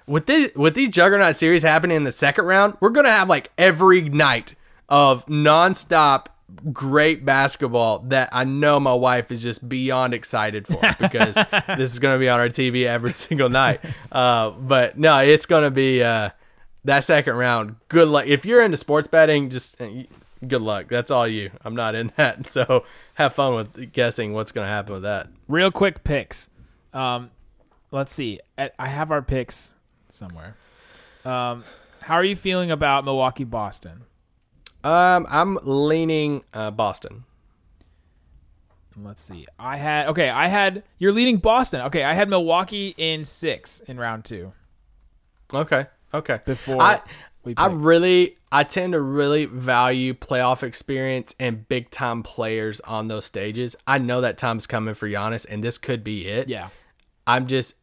[0.07, 3.51] With the with these juggernaut series happening in the second round, we're gonna have like
[3.57, 4.55] every night
[4.89, 6.27] of nonstop
[6.71, 11.99] great basketball that I know my wife is just beyond excited for because this is
[11.99, 13.81] going to be on our TV every single night.
[14.11, 16.29] Uh, but no, it's going to be uh,
[16.85, 17.75] that second round.
[17.89, 18.27] Good luck.
[18.27, 19.87] If you're into sports betting, just uh,
[20.47, 20.87] good luck.
[20.89, 21.51] That's all you.
[21.63, 22.47] I'm not in that.
[22.47, 22.85] So
[23.15, 25.27] have fun with guessing what's going to happen with that.
[25.47, 26.49] Real quick picks.
[26.93, 27.31] Um,
[27.91, 28.39] let's see.
[28.57, 29.72] I have our picks
[30.13, 30.55] somewhere.
[31.25, 31.63] Um,
[32.01, 34.03] how are you feeling about Milwaukee Boston?
[34.83, 37.23] Um, I'm leaning uh, Boston.
[39.01, 39.47] Let's see.
[39.57, 40.29] I had okay.
[40.29, 41.81] I had you're leading Boston.
[41.81, 44.53] Okay, I had Milwaukee in six in round two.
[45.53, 45.87] Okay.
[46.13, 46.39] Okay.
[46.45, 47.01] Before I,
[47.57, 53.25] I really, I tend to really value playoff experience and big time players on those
[53.25, 53.75] stages.
[53.87, 56.47] I know that time's coming for Giannis, and this could be it.
[56.47, 56.69] Yeah,
[57.25, 57.73] I'm just,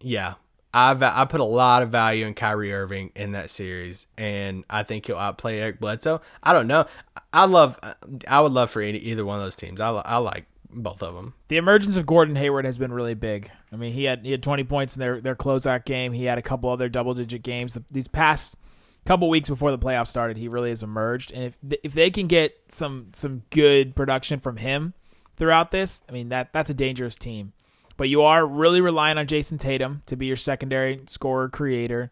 [0.00, 0.34] yeah.
[0.74, 4.82] I I put a lot of value in Kyrie Irving in that series, and I
[4.82, 6.20] think he'll outplay Eric Bledsoe.
[6.42, 6.86] I don't know.
[7.32, 7.78] I love.
[8.26, 9.80] I would love for any, either one of those teams.
[9.80, 11.34] I, I like both of them.
[11.46, 13.52] the emergence of Gordon Hayward has been really big.
[13.72, 16.12] I mean, he had he had 20 points in their their closeout game.
[16.12, 17.78] He had a couple other double digit games.
[17.92, 18.56] These past
[19.04, 21.30] couple weeks before the playoffs started, he really has emerged.
[21.30, 24.94] And if if they can get some some good production from him
[25.36, 27.52] throughout this, I mean that that's a dangerous team.
[27.96, 32.10] But you are really relying on Jayson Tatum to be your secondary scorer creator.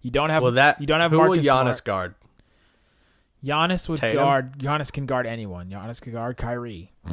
[0.00, 1.84] You don't have Well, that you don't have who Marcus will Giannis Smart.
[1.84, 2.14] guard?
[3.44, 4.16] Giannis would Tatum?
[4.18, 4.58] guard.
[4.58, 5.68] Giannis can guard anyone.
[5.70, 6.92] Giannis can guard Kyrie.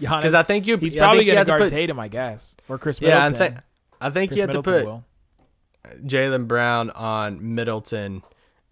[0.00, 0.76] Because I think you.
[0.76, 3.22] he's probably going to guard put, Tatum, I guess, or Khris Middleton.
[3.22, 3.58] Yeah, I think.
[4.00, 4.86] I think Khris you have to put.
[4.86, 5.00] Uh,
[6.04, 8.22] Jaylen Brown on Middleton,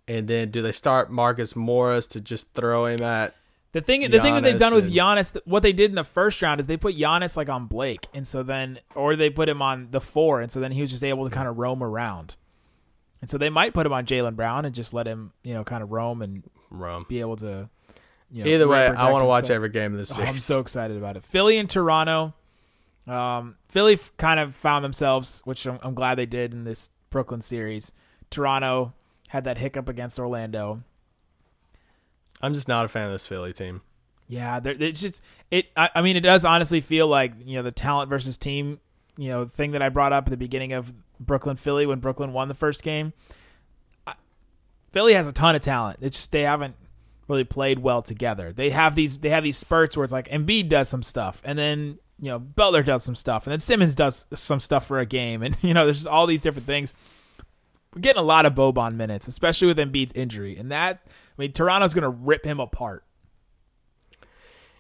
[0.09, 3.35] and then do they start Marcus Morris to just throw him at?
[3.73, 5.95] The thing, the thing that they've Giannis done with and- Giannis, what they did in
[5.97, 9.31] the first round is they put Giannis like on Blake, and so then, or they
[9.31, 11.57] put him on the four, and so then he was just able to kind of
[11.59, 12.37] roam around.
[13.23, 15.65] And so they might put him on Jaylen Brown and just let him, you know,
[15.65, 17.71] kind of roam and roam, be able to.
[18.31, 20.23] You know, Either way, I want to watch every game of the Oh.
[20.27, 21.23] I'm so excited about it.
[21.23, 22.35] Philly and Toronto.
[23.07, 26.89] Um, Philly f- kind of found themselves, which I'm, I'm glad they did in this
[27.11, 27.93] Brooklyn series.
[28.31, 28.95] Toronto
[29.29, 30.83] had that hiccup against Orlando.
[32.43, 33.83] I'm just not a fan of this Philly team.
[34.29, 35.67] Yeah, it's just it.
[35.77, 38.81] I, I mean, it does honestly feel like you know the talent versus team,
[39.17, 42.33] you know, thing that I brought up at the beginning of Brooklyn Philly when Brooklyn
[42.33, 43.13] won the first game.
[44.07, 44.15] I,
[44.91, 45.99] Philly has a ton of talent.
[46.01, 46.77] It's just they haven't
[47.29, 48.53] really played well together.
[48.53, 51.59] They have these they have these spurts where it's like Embiid does some stuff, and
[51.59, 55.07] then you know Butler does some stuff, and then Simmons does some stuff for a
[55.07, 56.95] game, and you know there's just all these different things.
[57.95, 61.07] We're getting a lot of Boban minutes, especially with Embiid's injury, and that
[61.39, 63.05] I mean Toronto's going to rip him apart.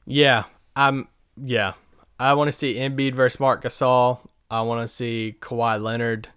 [0.04, 0.44] Yeah,
[0.76, 1.08] I'm.
[1.42, 1.72] Yeah,
[2.18, 4.18] I want to see Embiid versus Marc Gasol.
[4.50, 6.28] I want to see Kawhi Leonard,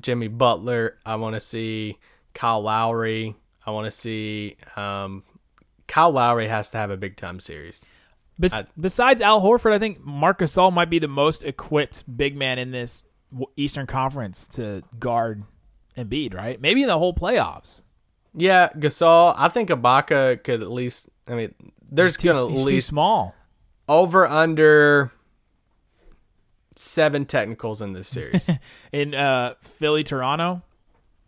[0.00, 0.98] Jimmy Butler.
[1.06, 1.98] I want to see
[2.34, 3.36] Kyle Lowry.
[3.64, 4.56] I want to see.
[4.76, 5.22] Um,
[5.86, 7.84] Kyle Lowry has to have a big time series.
[8.38, 12.34] Bes- I- besides Al Horford, I think Marc Gasol might be the most equipped big
[12.36, 13.02] man in this
[13.56, 15.44] Eastern Conference to guard
[15.96, 16.60] Embiid, right?
[16.60, 17.84] Maybe in the whole playoffs.
[18.34, 19.34] Yeah, Gasol.
[19.36, 21.08] I think Ibaka could at least.
[21.28, 21.54] I mean,
[21.90, 23.34] there's He's gonna he's at too least small.
[23.88, 25.12] over under
[26.76, 28.48] seven technicals in this series.
[28.92, 30.62] In uh, Philly, Toronto,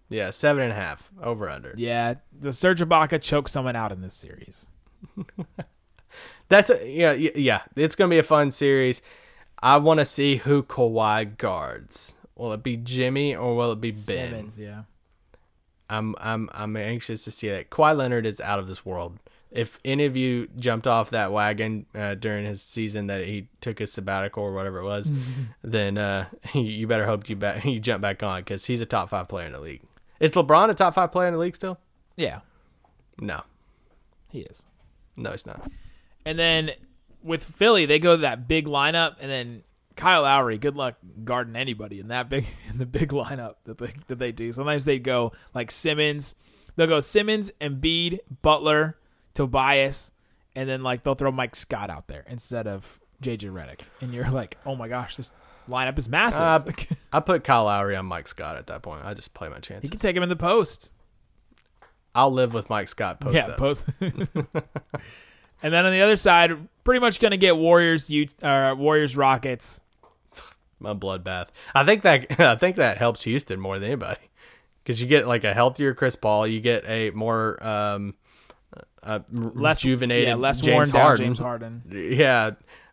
[0.08, 1.74] yeah, seven and a half over under.
[1.76, 4.68] yeah, the Serge Ibaka choked someone out in this series.
[6.48, 7.62] That's a, yeah, yeah.
[7.76, 9.02] It's gonna be a fun series.
[9.62, 12.14] I want to see who Kawhi guards.
[12.36, 14.28] Will it be Jimmy or will it be Ben?
[14.30, 14.82] Simmons, yeah.
[15.90, 17.70] I'm I'm I'm anxious to see that.
[17.70, 19.18] Kawhi Leonard is out of this world.
[19.50, 23.78] If any of you jumped off that wagon uh, during his season that he took
[23.78, 25.12] his sabbatical or whatever it was,
[25.62, 29.10] then uh, you better hope you back you jump back on because he's a top
[29.10, 29.82] five player in the league.
[30.20, 31.78] Is LeBron a top five player in the league still?
[32.16, 32.40] Yeah,
[33.20, 33.42] No,
[34.30, 34.64] he is.
[35.16, 35.70] no, it's not.
[36.24, 36.70] And then
[37.22, 39.62] with Philly, they go to that big lineup, and then
[39.96, 40.58] Kyle Lowry.
[40.58, 44.32] Good luck guarding anybody in that big in the big lineup that they that they
[44.32, 44.52] do.
[44.52, 46.34] Sometimes they go like Simmons.
[46.76, 48.98] They'll go Simmons, Embiid, Butler,
[49.34, 50.10] Tobias,
[50.56, 54.30] and then like they'll throw Mike Scott out there instead of JJ Redick, and you're
[54.30, 55.32] like, oh my gosh, this
[55.68, 56.40] lineup is massive.
[56.40, 56.62] Uh,
[57.12, 59.04] I put Kyle Lowry on Mike Scott at that point.
[59.04, 59.84] I just play my chance.
[59.84, 60.90] you can take him in the post.
[62.14, 63.58] I'll live with Mike Scott post yeah, ups.
[63.58, 63.84] post.
[65.64, 68.10] and then on the other side, pretty much going to get Warriors,
[68.42, 69.80] uh, Warriors, Rockets.
[70.84, 71.48] a bloodbath.
[71.74, 74.20] I think that I think that helps Houston more than anybody
[74.82, 78.14] because you get like a healthier Chris Paul, you get a more um,
[79.02, 81.24] uh, Less rejuvenated yeah, less James Harden.
[81.24, 81.82] James Harden.
[81.90, 82.50] Yeah,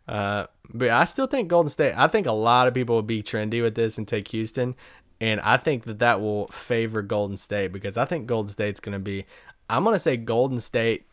[0.08, 1.92] uh, but I still think Golden State.
[1.94, 4.74] I think a lot of people will be trendy with this and take Houston,
[5.20, 8.94] and I think that that will favor Golden State because I think Golden State's going
[8.94, 9.26] to be.
[9.68, 11.04] I'm going to say Golden State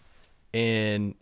[0.53, 1.15] in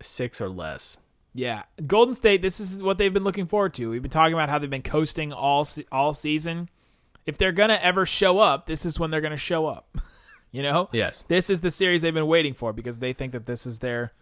[0.00, 0.98] six or less.
[1.34, 2.40] Yeah, Golden State.
[2.40, 3.90] This is what they've been looking forward to.
[3.90, 6.68] We've been talking about how they've been coasting all all season.
[7.26, 9.98] If they're gonna ever show up, this is when they're gonna show up.
[10.50, 11.22] you know, Yes.
[11.24, 14.12] this is the series they've been waiting for because they think that this is their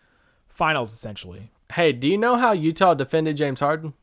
[0.49, 1.53] finals essentially.
[1.73, 3.95] Hey, do you know how Utah defended James Harden?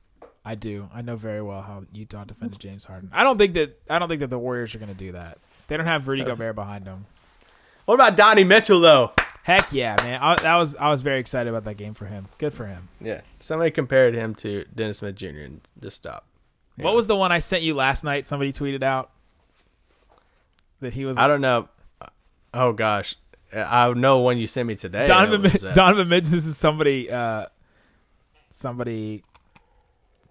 [0.45, 0.89] I do.
[0.93, 3.09] I know very well how Utah defended James Harden.
[3.13, 5.37] I don't think that I don't think that the Warriors are gonna do that.
[5.67, 7.05] They don't have Rudy Gobert behind them.
[7.85, 9.11] What about Donnie Mitchell though?
[9.43, 10.21] Heck yeah, man!
[10.21, 12.27] I, that was I was very excited about that game for him.
[12.37, 12.89] Good for him.
[12.99, 15.27] Yeah, somebody compared him to Dennis Smith Jr.
[15.27, 16.27] and just stop.
[16.77, 18.27] What was the one I sent you last night?
[18.27, 19.11] Somebody tweeted out
[20.79, 21.69] that he was I don't know.
[22.53, 23.15] Oh gosh,
[23.53, 25.07] I know one you sent me today.
[25.07, 25.41] Donovan.
[25.41, 25.75] What was Mi- that?
[25.75, 26.31] Donovan Mitchell.
[26.31, 27.09] This is somebody.
[27.09, 27.47] Uh,
[28.51, 29.23] somebody.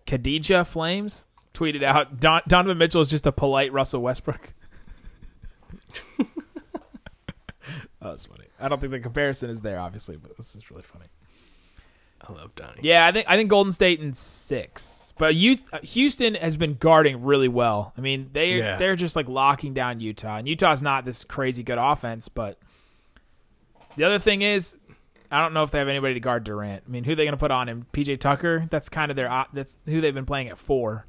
[0.07, 2.21] Khadija Flames tweeted out.
[2.21, 4.55] Don, Donovan Mitchell is just a polite Russell Westbrook.
[6.19, 6.27] oh,
[8.03, 8.47] that's funny.
[8.61, 11.07] I don't think the comparison is there, obviously, but this is really funny.
[12.27, 12.81] I love Donnie.
[12.83, 16.75] Yeah, I think I think Golden State in six, but you, uh, Houston has been
[16.75, 17.95] guarding really well.
[17.97, 18.77] I mean, they Yeah.
[18.77, 22.29] they're just like locking down Utah, and Utah's not this crazy good offense.
[22.29, 22.59] But
[23.97, 24.77] the other thing is,
[25.31, 26.85] I don't know if they have anybody to guard Durant.
[26.87, 27.87] I mean, who are they going to put on him?
[27.93, 28.67] PJ Tucker.
[28.71, 31.07] That's kind of their that's who they've been playing at four.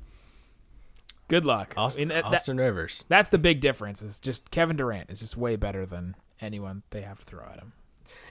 [1.32, 1.74] Good luck.
[1.78, 3.06] Austin, I mean, that- Austin Rivers.
[3.08, 4.02] that's the big difference.
[4.04, 7.58] Is just Kevin Durant is just way better than anyone they have to throw at
[7.60, 7.74] him.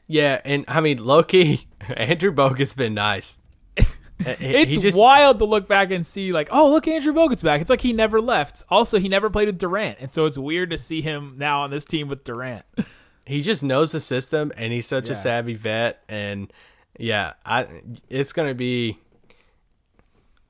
[0.07, 1.67] Yeah, and I mean Loki.
[1.97, 3.41] Andrew Bogut's been nice.
[4.23, 7.63] It's just wild to look back and see, like, oh, look, Andrew Bogut's back.
[7.63, 8.65] It's like he never left.
[8.69, 11.71] Also, he never played with Durant, and so it's weird to see him now on
[11.71, 12.67] this team with Durant.
[13.25, 15.15] he just knows the system, and he's such Yeah.
[15.15, 16.03] a savvy vet.
[16.07, 16.53] And
[16.99, 17.67] yeah, I
[18.11, 18.99] it's gonna be.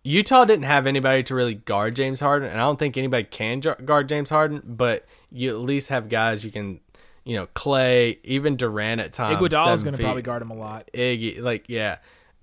[0.02, 3.60] Utah didn't have anybody to really guard James Harden, and I don't think anybody can
[3.60, 4.62] guard James Harden.
[4.64, 6.80] But you at least have guys you can,
[7.24, 9.38] you know, Clay, even Durant at times.
[9.38, 10.88] Iguodala is going to probably guard him a lot.
[10.94, 11.98] Iggy, like yeah,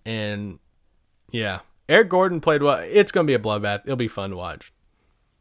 [0.05, 0.59] and
[1.31, 2.79] yeah, Eric Gordon played well.
[2.79, 3.81] It's gonna be a bloodbath.
[3.85, 4.71] It'll be fun to watch.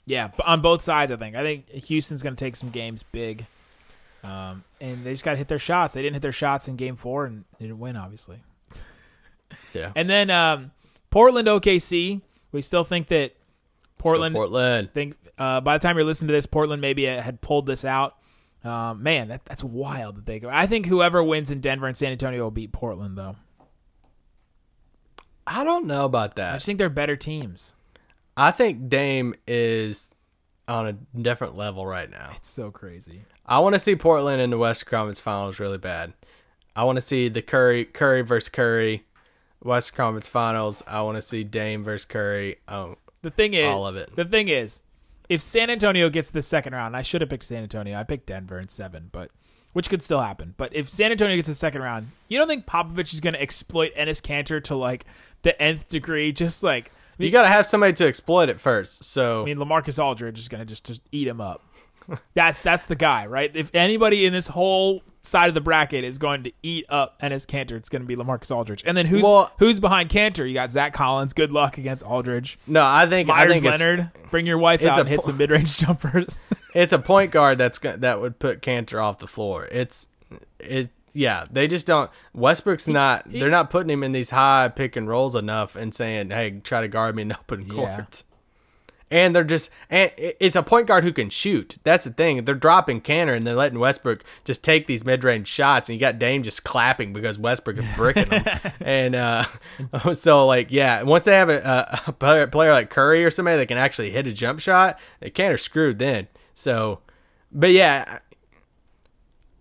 [0.07, 1.35] Yeah, on both sides, I think.
[1.35, 3.45] I think Houston's going to take some games big,
[4.23, 5.95] um, and they just got to hit their shots.
[5.95, 8.39] They didn't hit their shots in Game Four and they didn't win, obviously.
[9.75, 10.71] Yeah, And then um,
[11.17, 12.21] Portland, OKC.
[12.53, 13.35] We still think that
[13.97, 14.35] Portland.
[14.35, 14.91] Portland.
[14.93, 18.19] think uh, by the time you're listening to this, Portland maybe had pulled this out.
[18.63, 20.51] Um, man, that, that's wild that they go.
[20.53, 23.37] I think whoever wins in Denver and San Antonio will beat Portland, though.
[25.47, 26.51] I don't know about that.
[26.51, 27.77] I just think they're better teams.
[28.37, 30.11] I think Dame is
[30.69, 32.33] on a different level right now.
[32.37, 33.23] It's so crazy.
[33.47, 36.13] I want to see Portland in the Western Conference Finals really bad.
[36.75, 39.06] I want to see the Curry Curry versus Curry
[39.67, 40.83] Western Conference Finals.
[40.87, 42.57] I want to see Dame versus Curry.
[42.69, 44.15] Oh, The thing is, All of it.
[44.17, 44.83] The thing is,
[45.29, 47.99] if San Antonio gets the second round, I should have picked San Antonio.
[47.99, 49.31] I picked Denver in seven, but
[49.73, 50.55] which could still happen.
[50.57, 53.43] But if San Antonio gets the second round, you don't think Popovich is going to
[53.43, 55.05] exploit Enes Kanter to like
[55.43, 56.33] the nth degree?
[56.33, 59.05] Just like you got to have somebody to exploit it first.
[59.05, 61.63] So I mean, Lamarcus Aldridge is going to just just eat him up.
[62.35, 63.51] That's that's the guy, right?
[63.53, 67.47] If anybody in this whole side of the bracket is going to eat up Enes
[67.47, 67.73] Kanter.
[67.73, 68.83] It's going to be Lamarcus Aldridge.
[68.87, 70.47] And then who's Well- who's behind Kanter?
[70.49, 71.33] You got Zach Collins.
[71.33, 72.59] Good luck against Aldridge.
[72.67, 74.11] No, I think I Myers think it's, Leonard.
[74.31, 76.39] Bring your wife out a and hit some mid range jumpers.
[76.75, 79.69] it's a point guard that's that would put Kanter off the floor.
[79.71, 80.07] It's
[80.61, 84.97] it yeah, they just don't Westbrook's not they're not putting him in these high pick
[84.97, 87.75] and rolls enough and saying, "Hey, try to guard me in open Yeah.
[87.97, 88.23] court."
[89.09, 91.77] And they're just and it's a point guard who can shoot.
[91.85, 92.45] That's the thing.
[92.45, 96.19] They're dropping Kanter and they're letting Westbrook just take these mid-range shots and you got
[96.19, 98.45] Dame just clapping because Westbrook is bricking them.
[98.81, 99.45] and uh
[100.13, 103.67] so like yeah, once they have a, a player, player like Curry or somebody that
[103.67, 106.27] can actually hit a jump shot, they Kanter's screwed then.
[106.55, 107.01] So
[107.53, 108.19] but yeah,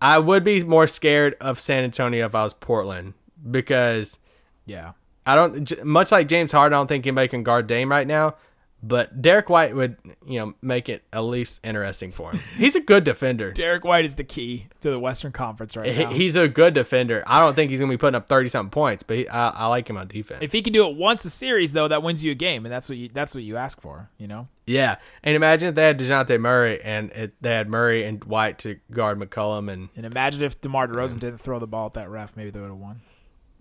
[0.02, 3.14] I would be more scared of San Antonio if I was Portland
[3.48, 4.18] because
[4.64, 4.92] yeah.
[5.26, 6.74] I don't much like James Harden.
[6.74, 8.36] I don't think anybody can guard Dame right now.
[8.82, 9.96] But Derrick White would,
[10.26, 12.40] you know, make it at least interesting for him.
[12.56, 13.50] He's a good defender.
[13.54, 16.10] Derrick White is the key to the Western Conference right now.
[16.12, 17.24] He's a good defender.
[17.26, 19.66] I don't think he's gonna be putting up thirty something points, but he, I, I
[19.66, 20.40] like him on defense.
[20.42, 22.72] if he can do it once a series, though, that wins you a game, and
[22.72, 24.08] that's what you that's what you ask for.
[24.18, 24.46] You know.
[24.66, 28.58] yeah, and imagine if they had Dejounte Murray and it, they had Murray and White
[28.60, 32.10] to guard McCollum, and And imagine if DeMar DeRozan didn't throw the ball at that
[32.10, 33.00] ref, maybe they would have won.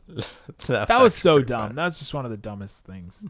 [0.68, 1.70] that, That was so dumb.
[1.70, 1.76] fun.
[1.78, 3.26] That was just one of the dumbest things.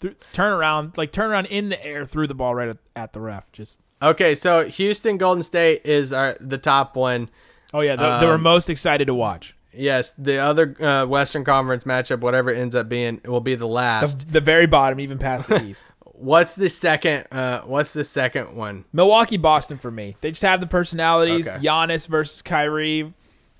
[0.00, 3.12] Th- turn around, like turn around in the air, threw the ball right at, at
[3.12, 3.50] the ref.
[3.52, 7.28] Just Okay, so Houston Golden State is our the top one.
[7.74, 9.54] oh yeah, they, they were Um, most excited to watch.
[9.72, 13.58] Yes, the other uh, Western Conference matchup, whatever it ends up being, will be the
[13.60, 14.32] The, last.
[14.32, 15.92] the very bottom, even past the East.
[16.14, 17.26] What's the second?
[17.30, 18.84] Uh, what's the second one?
[18.92, 20.16] Milwaukee, Boston for me.
[20.20, 21.46] They just have the personalities.
[21.46, 21.58] Okay.
[21.64, 23.12] Giannis versus Kyrie,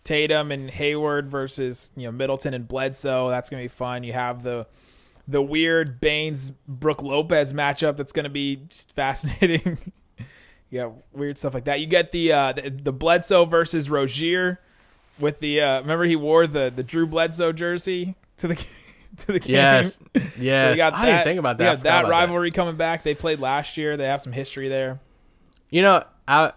[0.03, 3.29] Tatum and Hayward versus you know Middleton and Bledsoe.
[3.31, 4.03] That's gonna be fun.
[4.03, 4.67] You have the
[5.29, 7.97] the weird Baynes Brook Lopez matchup.
[7.97, 9.79] That's gonna be just fascinating.
[10.71, 11.81] yeah, weird stuff like that.
[11.81, 14.61] You get the uh, the, the Bledsoe versus Rozier
[15.21, 18.55] with the uh, remember he wore the the Drew Bledsoe jersey to the
[19.19, 19.57] to the game.
[19.57, 20.71] Yes, So yes.
[20.71, 21.69] you got I that, didn't think about that.
[21.69, 23.03] I that rivalry coming back.
[23.03, 23.97] They played last year.
[23.97, 25.01] They have some history there.
[25.71, 26.53] You know, I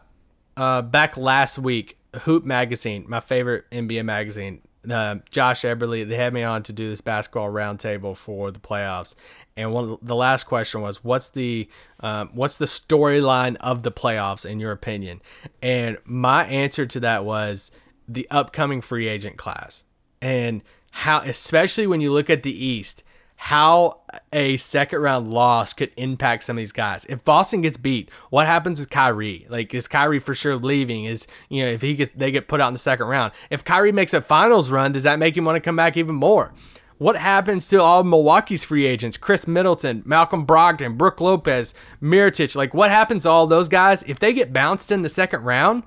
[0.56, 6.34] uh, back last week, Hoop Magazine, my favorite NBA magazine, uh, Josh Eberly, they had
[6.34, 9.16] me on to do this basketball roundtable for the playoffs.
[9.56, 11.70] And one the last question was, "What's the
[12.00, 15.22] um, what's the storyline of the playoffs in your opinion?"
[15.62, 17.72] And my answer to that was
[18.08, 19.84] the upcoming free agent class,
[20.22, 20.62] and
[20.92, 23.04] how, especially when you look at the East,
[23.46, 24.00] how
[24.32, 27.06] a second round loss could impact some of these guys.
[27.06, 29.48] If Boston gets beat, what happens with Kyrie?
[29.50, 31.06] Like, is Kyrie for sure leaving?
[31.06, 33.34] Is you know if he gets they get put out in the second round?
[33.50, 36.14] If Kyrie makes a finals run, does that make him want to come back even
[36.14, 36.54] more?
[37.00, 39.18] What happens to all Milwaukee's free agents?
[39.18, 42.56] Khris Middleton, Malcolm Brogdon, Brook Lopez, Mirotic.
[42.56, 45.82] Like, what happens to all those guys if they get bounced in the second round?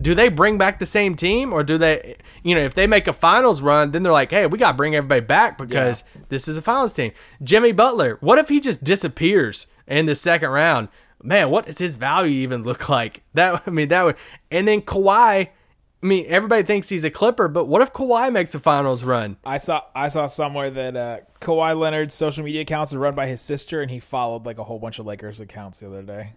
[0.00, 3.06] Do they bring back the same team or do they you know if they make
[3.06, 6.46] a finals run then they're like hey we got to bring everybody back because this
[6.48, 7.12] is a finals team.
[7.42, 10.88] Jimmy butler what if he just disappears in the second round?
[11.22, 13.22] Man what does his value even look like?
[13.34, 14.16] That i mean that would
[14.50, 18.54] and then Kawhi, i mean everybody thinks he's a clipper but what if Kawhi makes
[18.54, 19.36] a finals run?
[19.44, 23.26] I saw I saw somewhere that uh, Kawhi Leonard's social media accounts are run by
[23.26, 26.32] his sister, and he followed like a whole bunch of Lakers accounts the other day.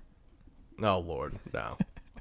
[0.83, 1.77] oh lord no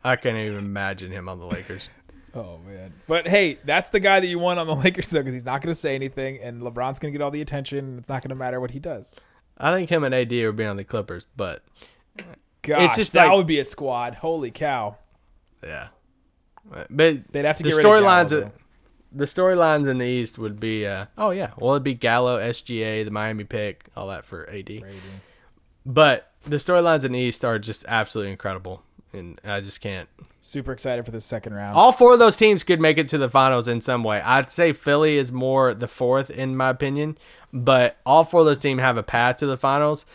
[0.07, 1.89] i can't even imagine him on the lakers
[2.35, 2.93] Oh man!
[3.07, 5.63] But hey, that's the guy that you want on the Lakers though, because he's not
[5.63, 7.97] going to say anything, and LeBron's going to get all the attention.
[7.99, 9.17] It's not going to matter what he does.
[9.57, 11.65] i think him and ad would be on the clippers but
[12.61, 14.17] Gosh, just that like- would be a squad.
[14.17, 14.99] Holy cow!
[15.65, 15.89] yeah
[16.71, 16.89] but
[17.33, 18.53] They'd have to the get rid of storylines
[19.13, 23.03] the storylines in the East would be uh, oh yeah well it'd be Gallo SGA
[23.05, 24.83] the Miami pick all that for AD
[25.87, 28.83] but the storylines in the East are just absolutely incredible
[29.13, 30.09] and I just can't
[30.41, 31.77] Super excited for the second round.
[31.77, 34.53] all four of those teams could make it to the finals in some way I'd
[34.53, 37.17] say Philly is more the fourth in my opinion
[37.53, 40.07] but all four of those teams have a path to the finals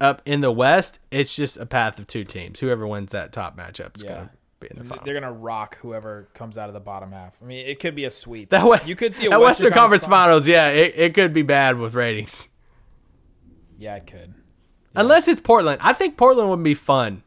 [0.00, 3.56] up in the West it's just a path of two teams whoever wins that top
[3.56, 4.14] matchup is Yeah.
[4.14, 4.30] gonna
[4.60, 7.36] be in the finals They're going to rock whoever comes out of the bottom half.
[7.42, 8.50] I mean, it could be a sweep.
[8.50, 10.18] That way, you could see a that Western, Conference final.
[10.26, 10.46] Finals.
[10.46, 12.48] Yeah, it, it could be bad with ratings.
[13.76, 14.34] Yeah, it could.
[14.94, 15.80] Unless it's Portland.
[15.82, 17.24] I think Portland would be fun.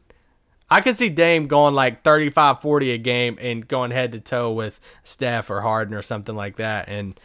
[0.68, 4.52] I could see Dame going like 35 40 a game and going head to toe
[4.52, 6.88] with Steph or Harden or something like that.
[6.88, 7.18] And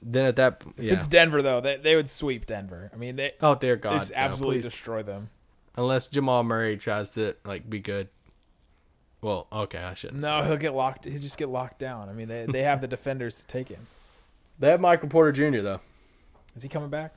[0.00, 0.94] then at that, yeah.
[0.94, 1.60] It's Denver though.
[1.60, 2.90] They, they would sweep Denver.
[2.92, 3.98] I mean, they oh, dear God.
[3.98, 4.70] just no, absolutely please.
[4.70, 5.30] destroy them.
[5.76, 8.08] Unless Jamal Murray tries to like be good.
[9.20, 10.20] Well, okay, I shouldn't.
[10.20, 11.04] No, he'll get locked.
[11.04, 12.08] He'll just get locked down.
[12.08, 13.86] I mean, they they have the defenders to take him.
[14.58, 15.80] They have Michael Porter Jr., though.
[16.54, 17.14] Is he coming back?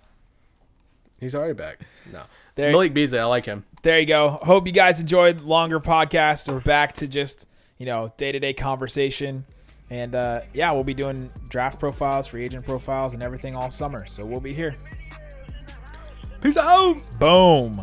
[1.20, 1.80] He's already back.
[2.12, 2.24] No.
[2.56, 3.66] There, Malik Beasley, I like him.
[3.82, 4.30] there you go.
[4.30, 6.52] Hope you guys enjoyed longer podcast.
[6.52, 7.48] We're back to just
[7.78, 9.46] you know, day to day conversation.
[9.92, 14.08] And uh, yeah, we'll be doing draft profiles, free agent profiles, and everything all summer.
[14.08, 14.74] So we'll be here.
[16.42, 17.02] Peace out.
[17.20, 17.74] Boom.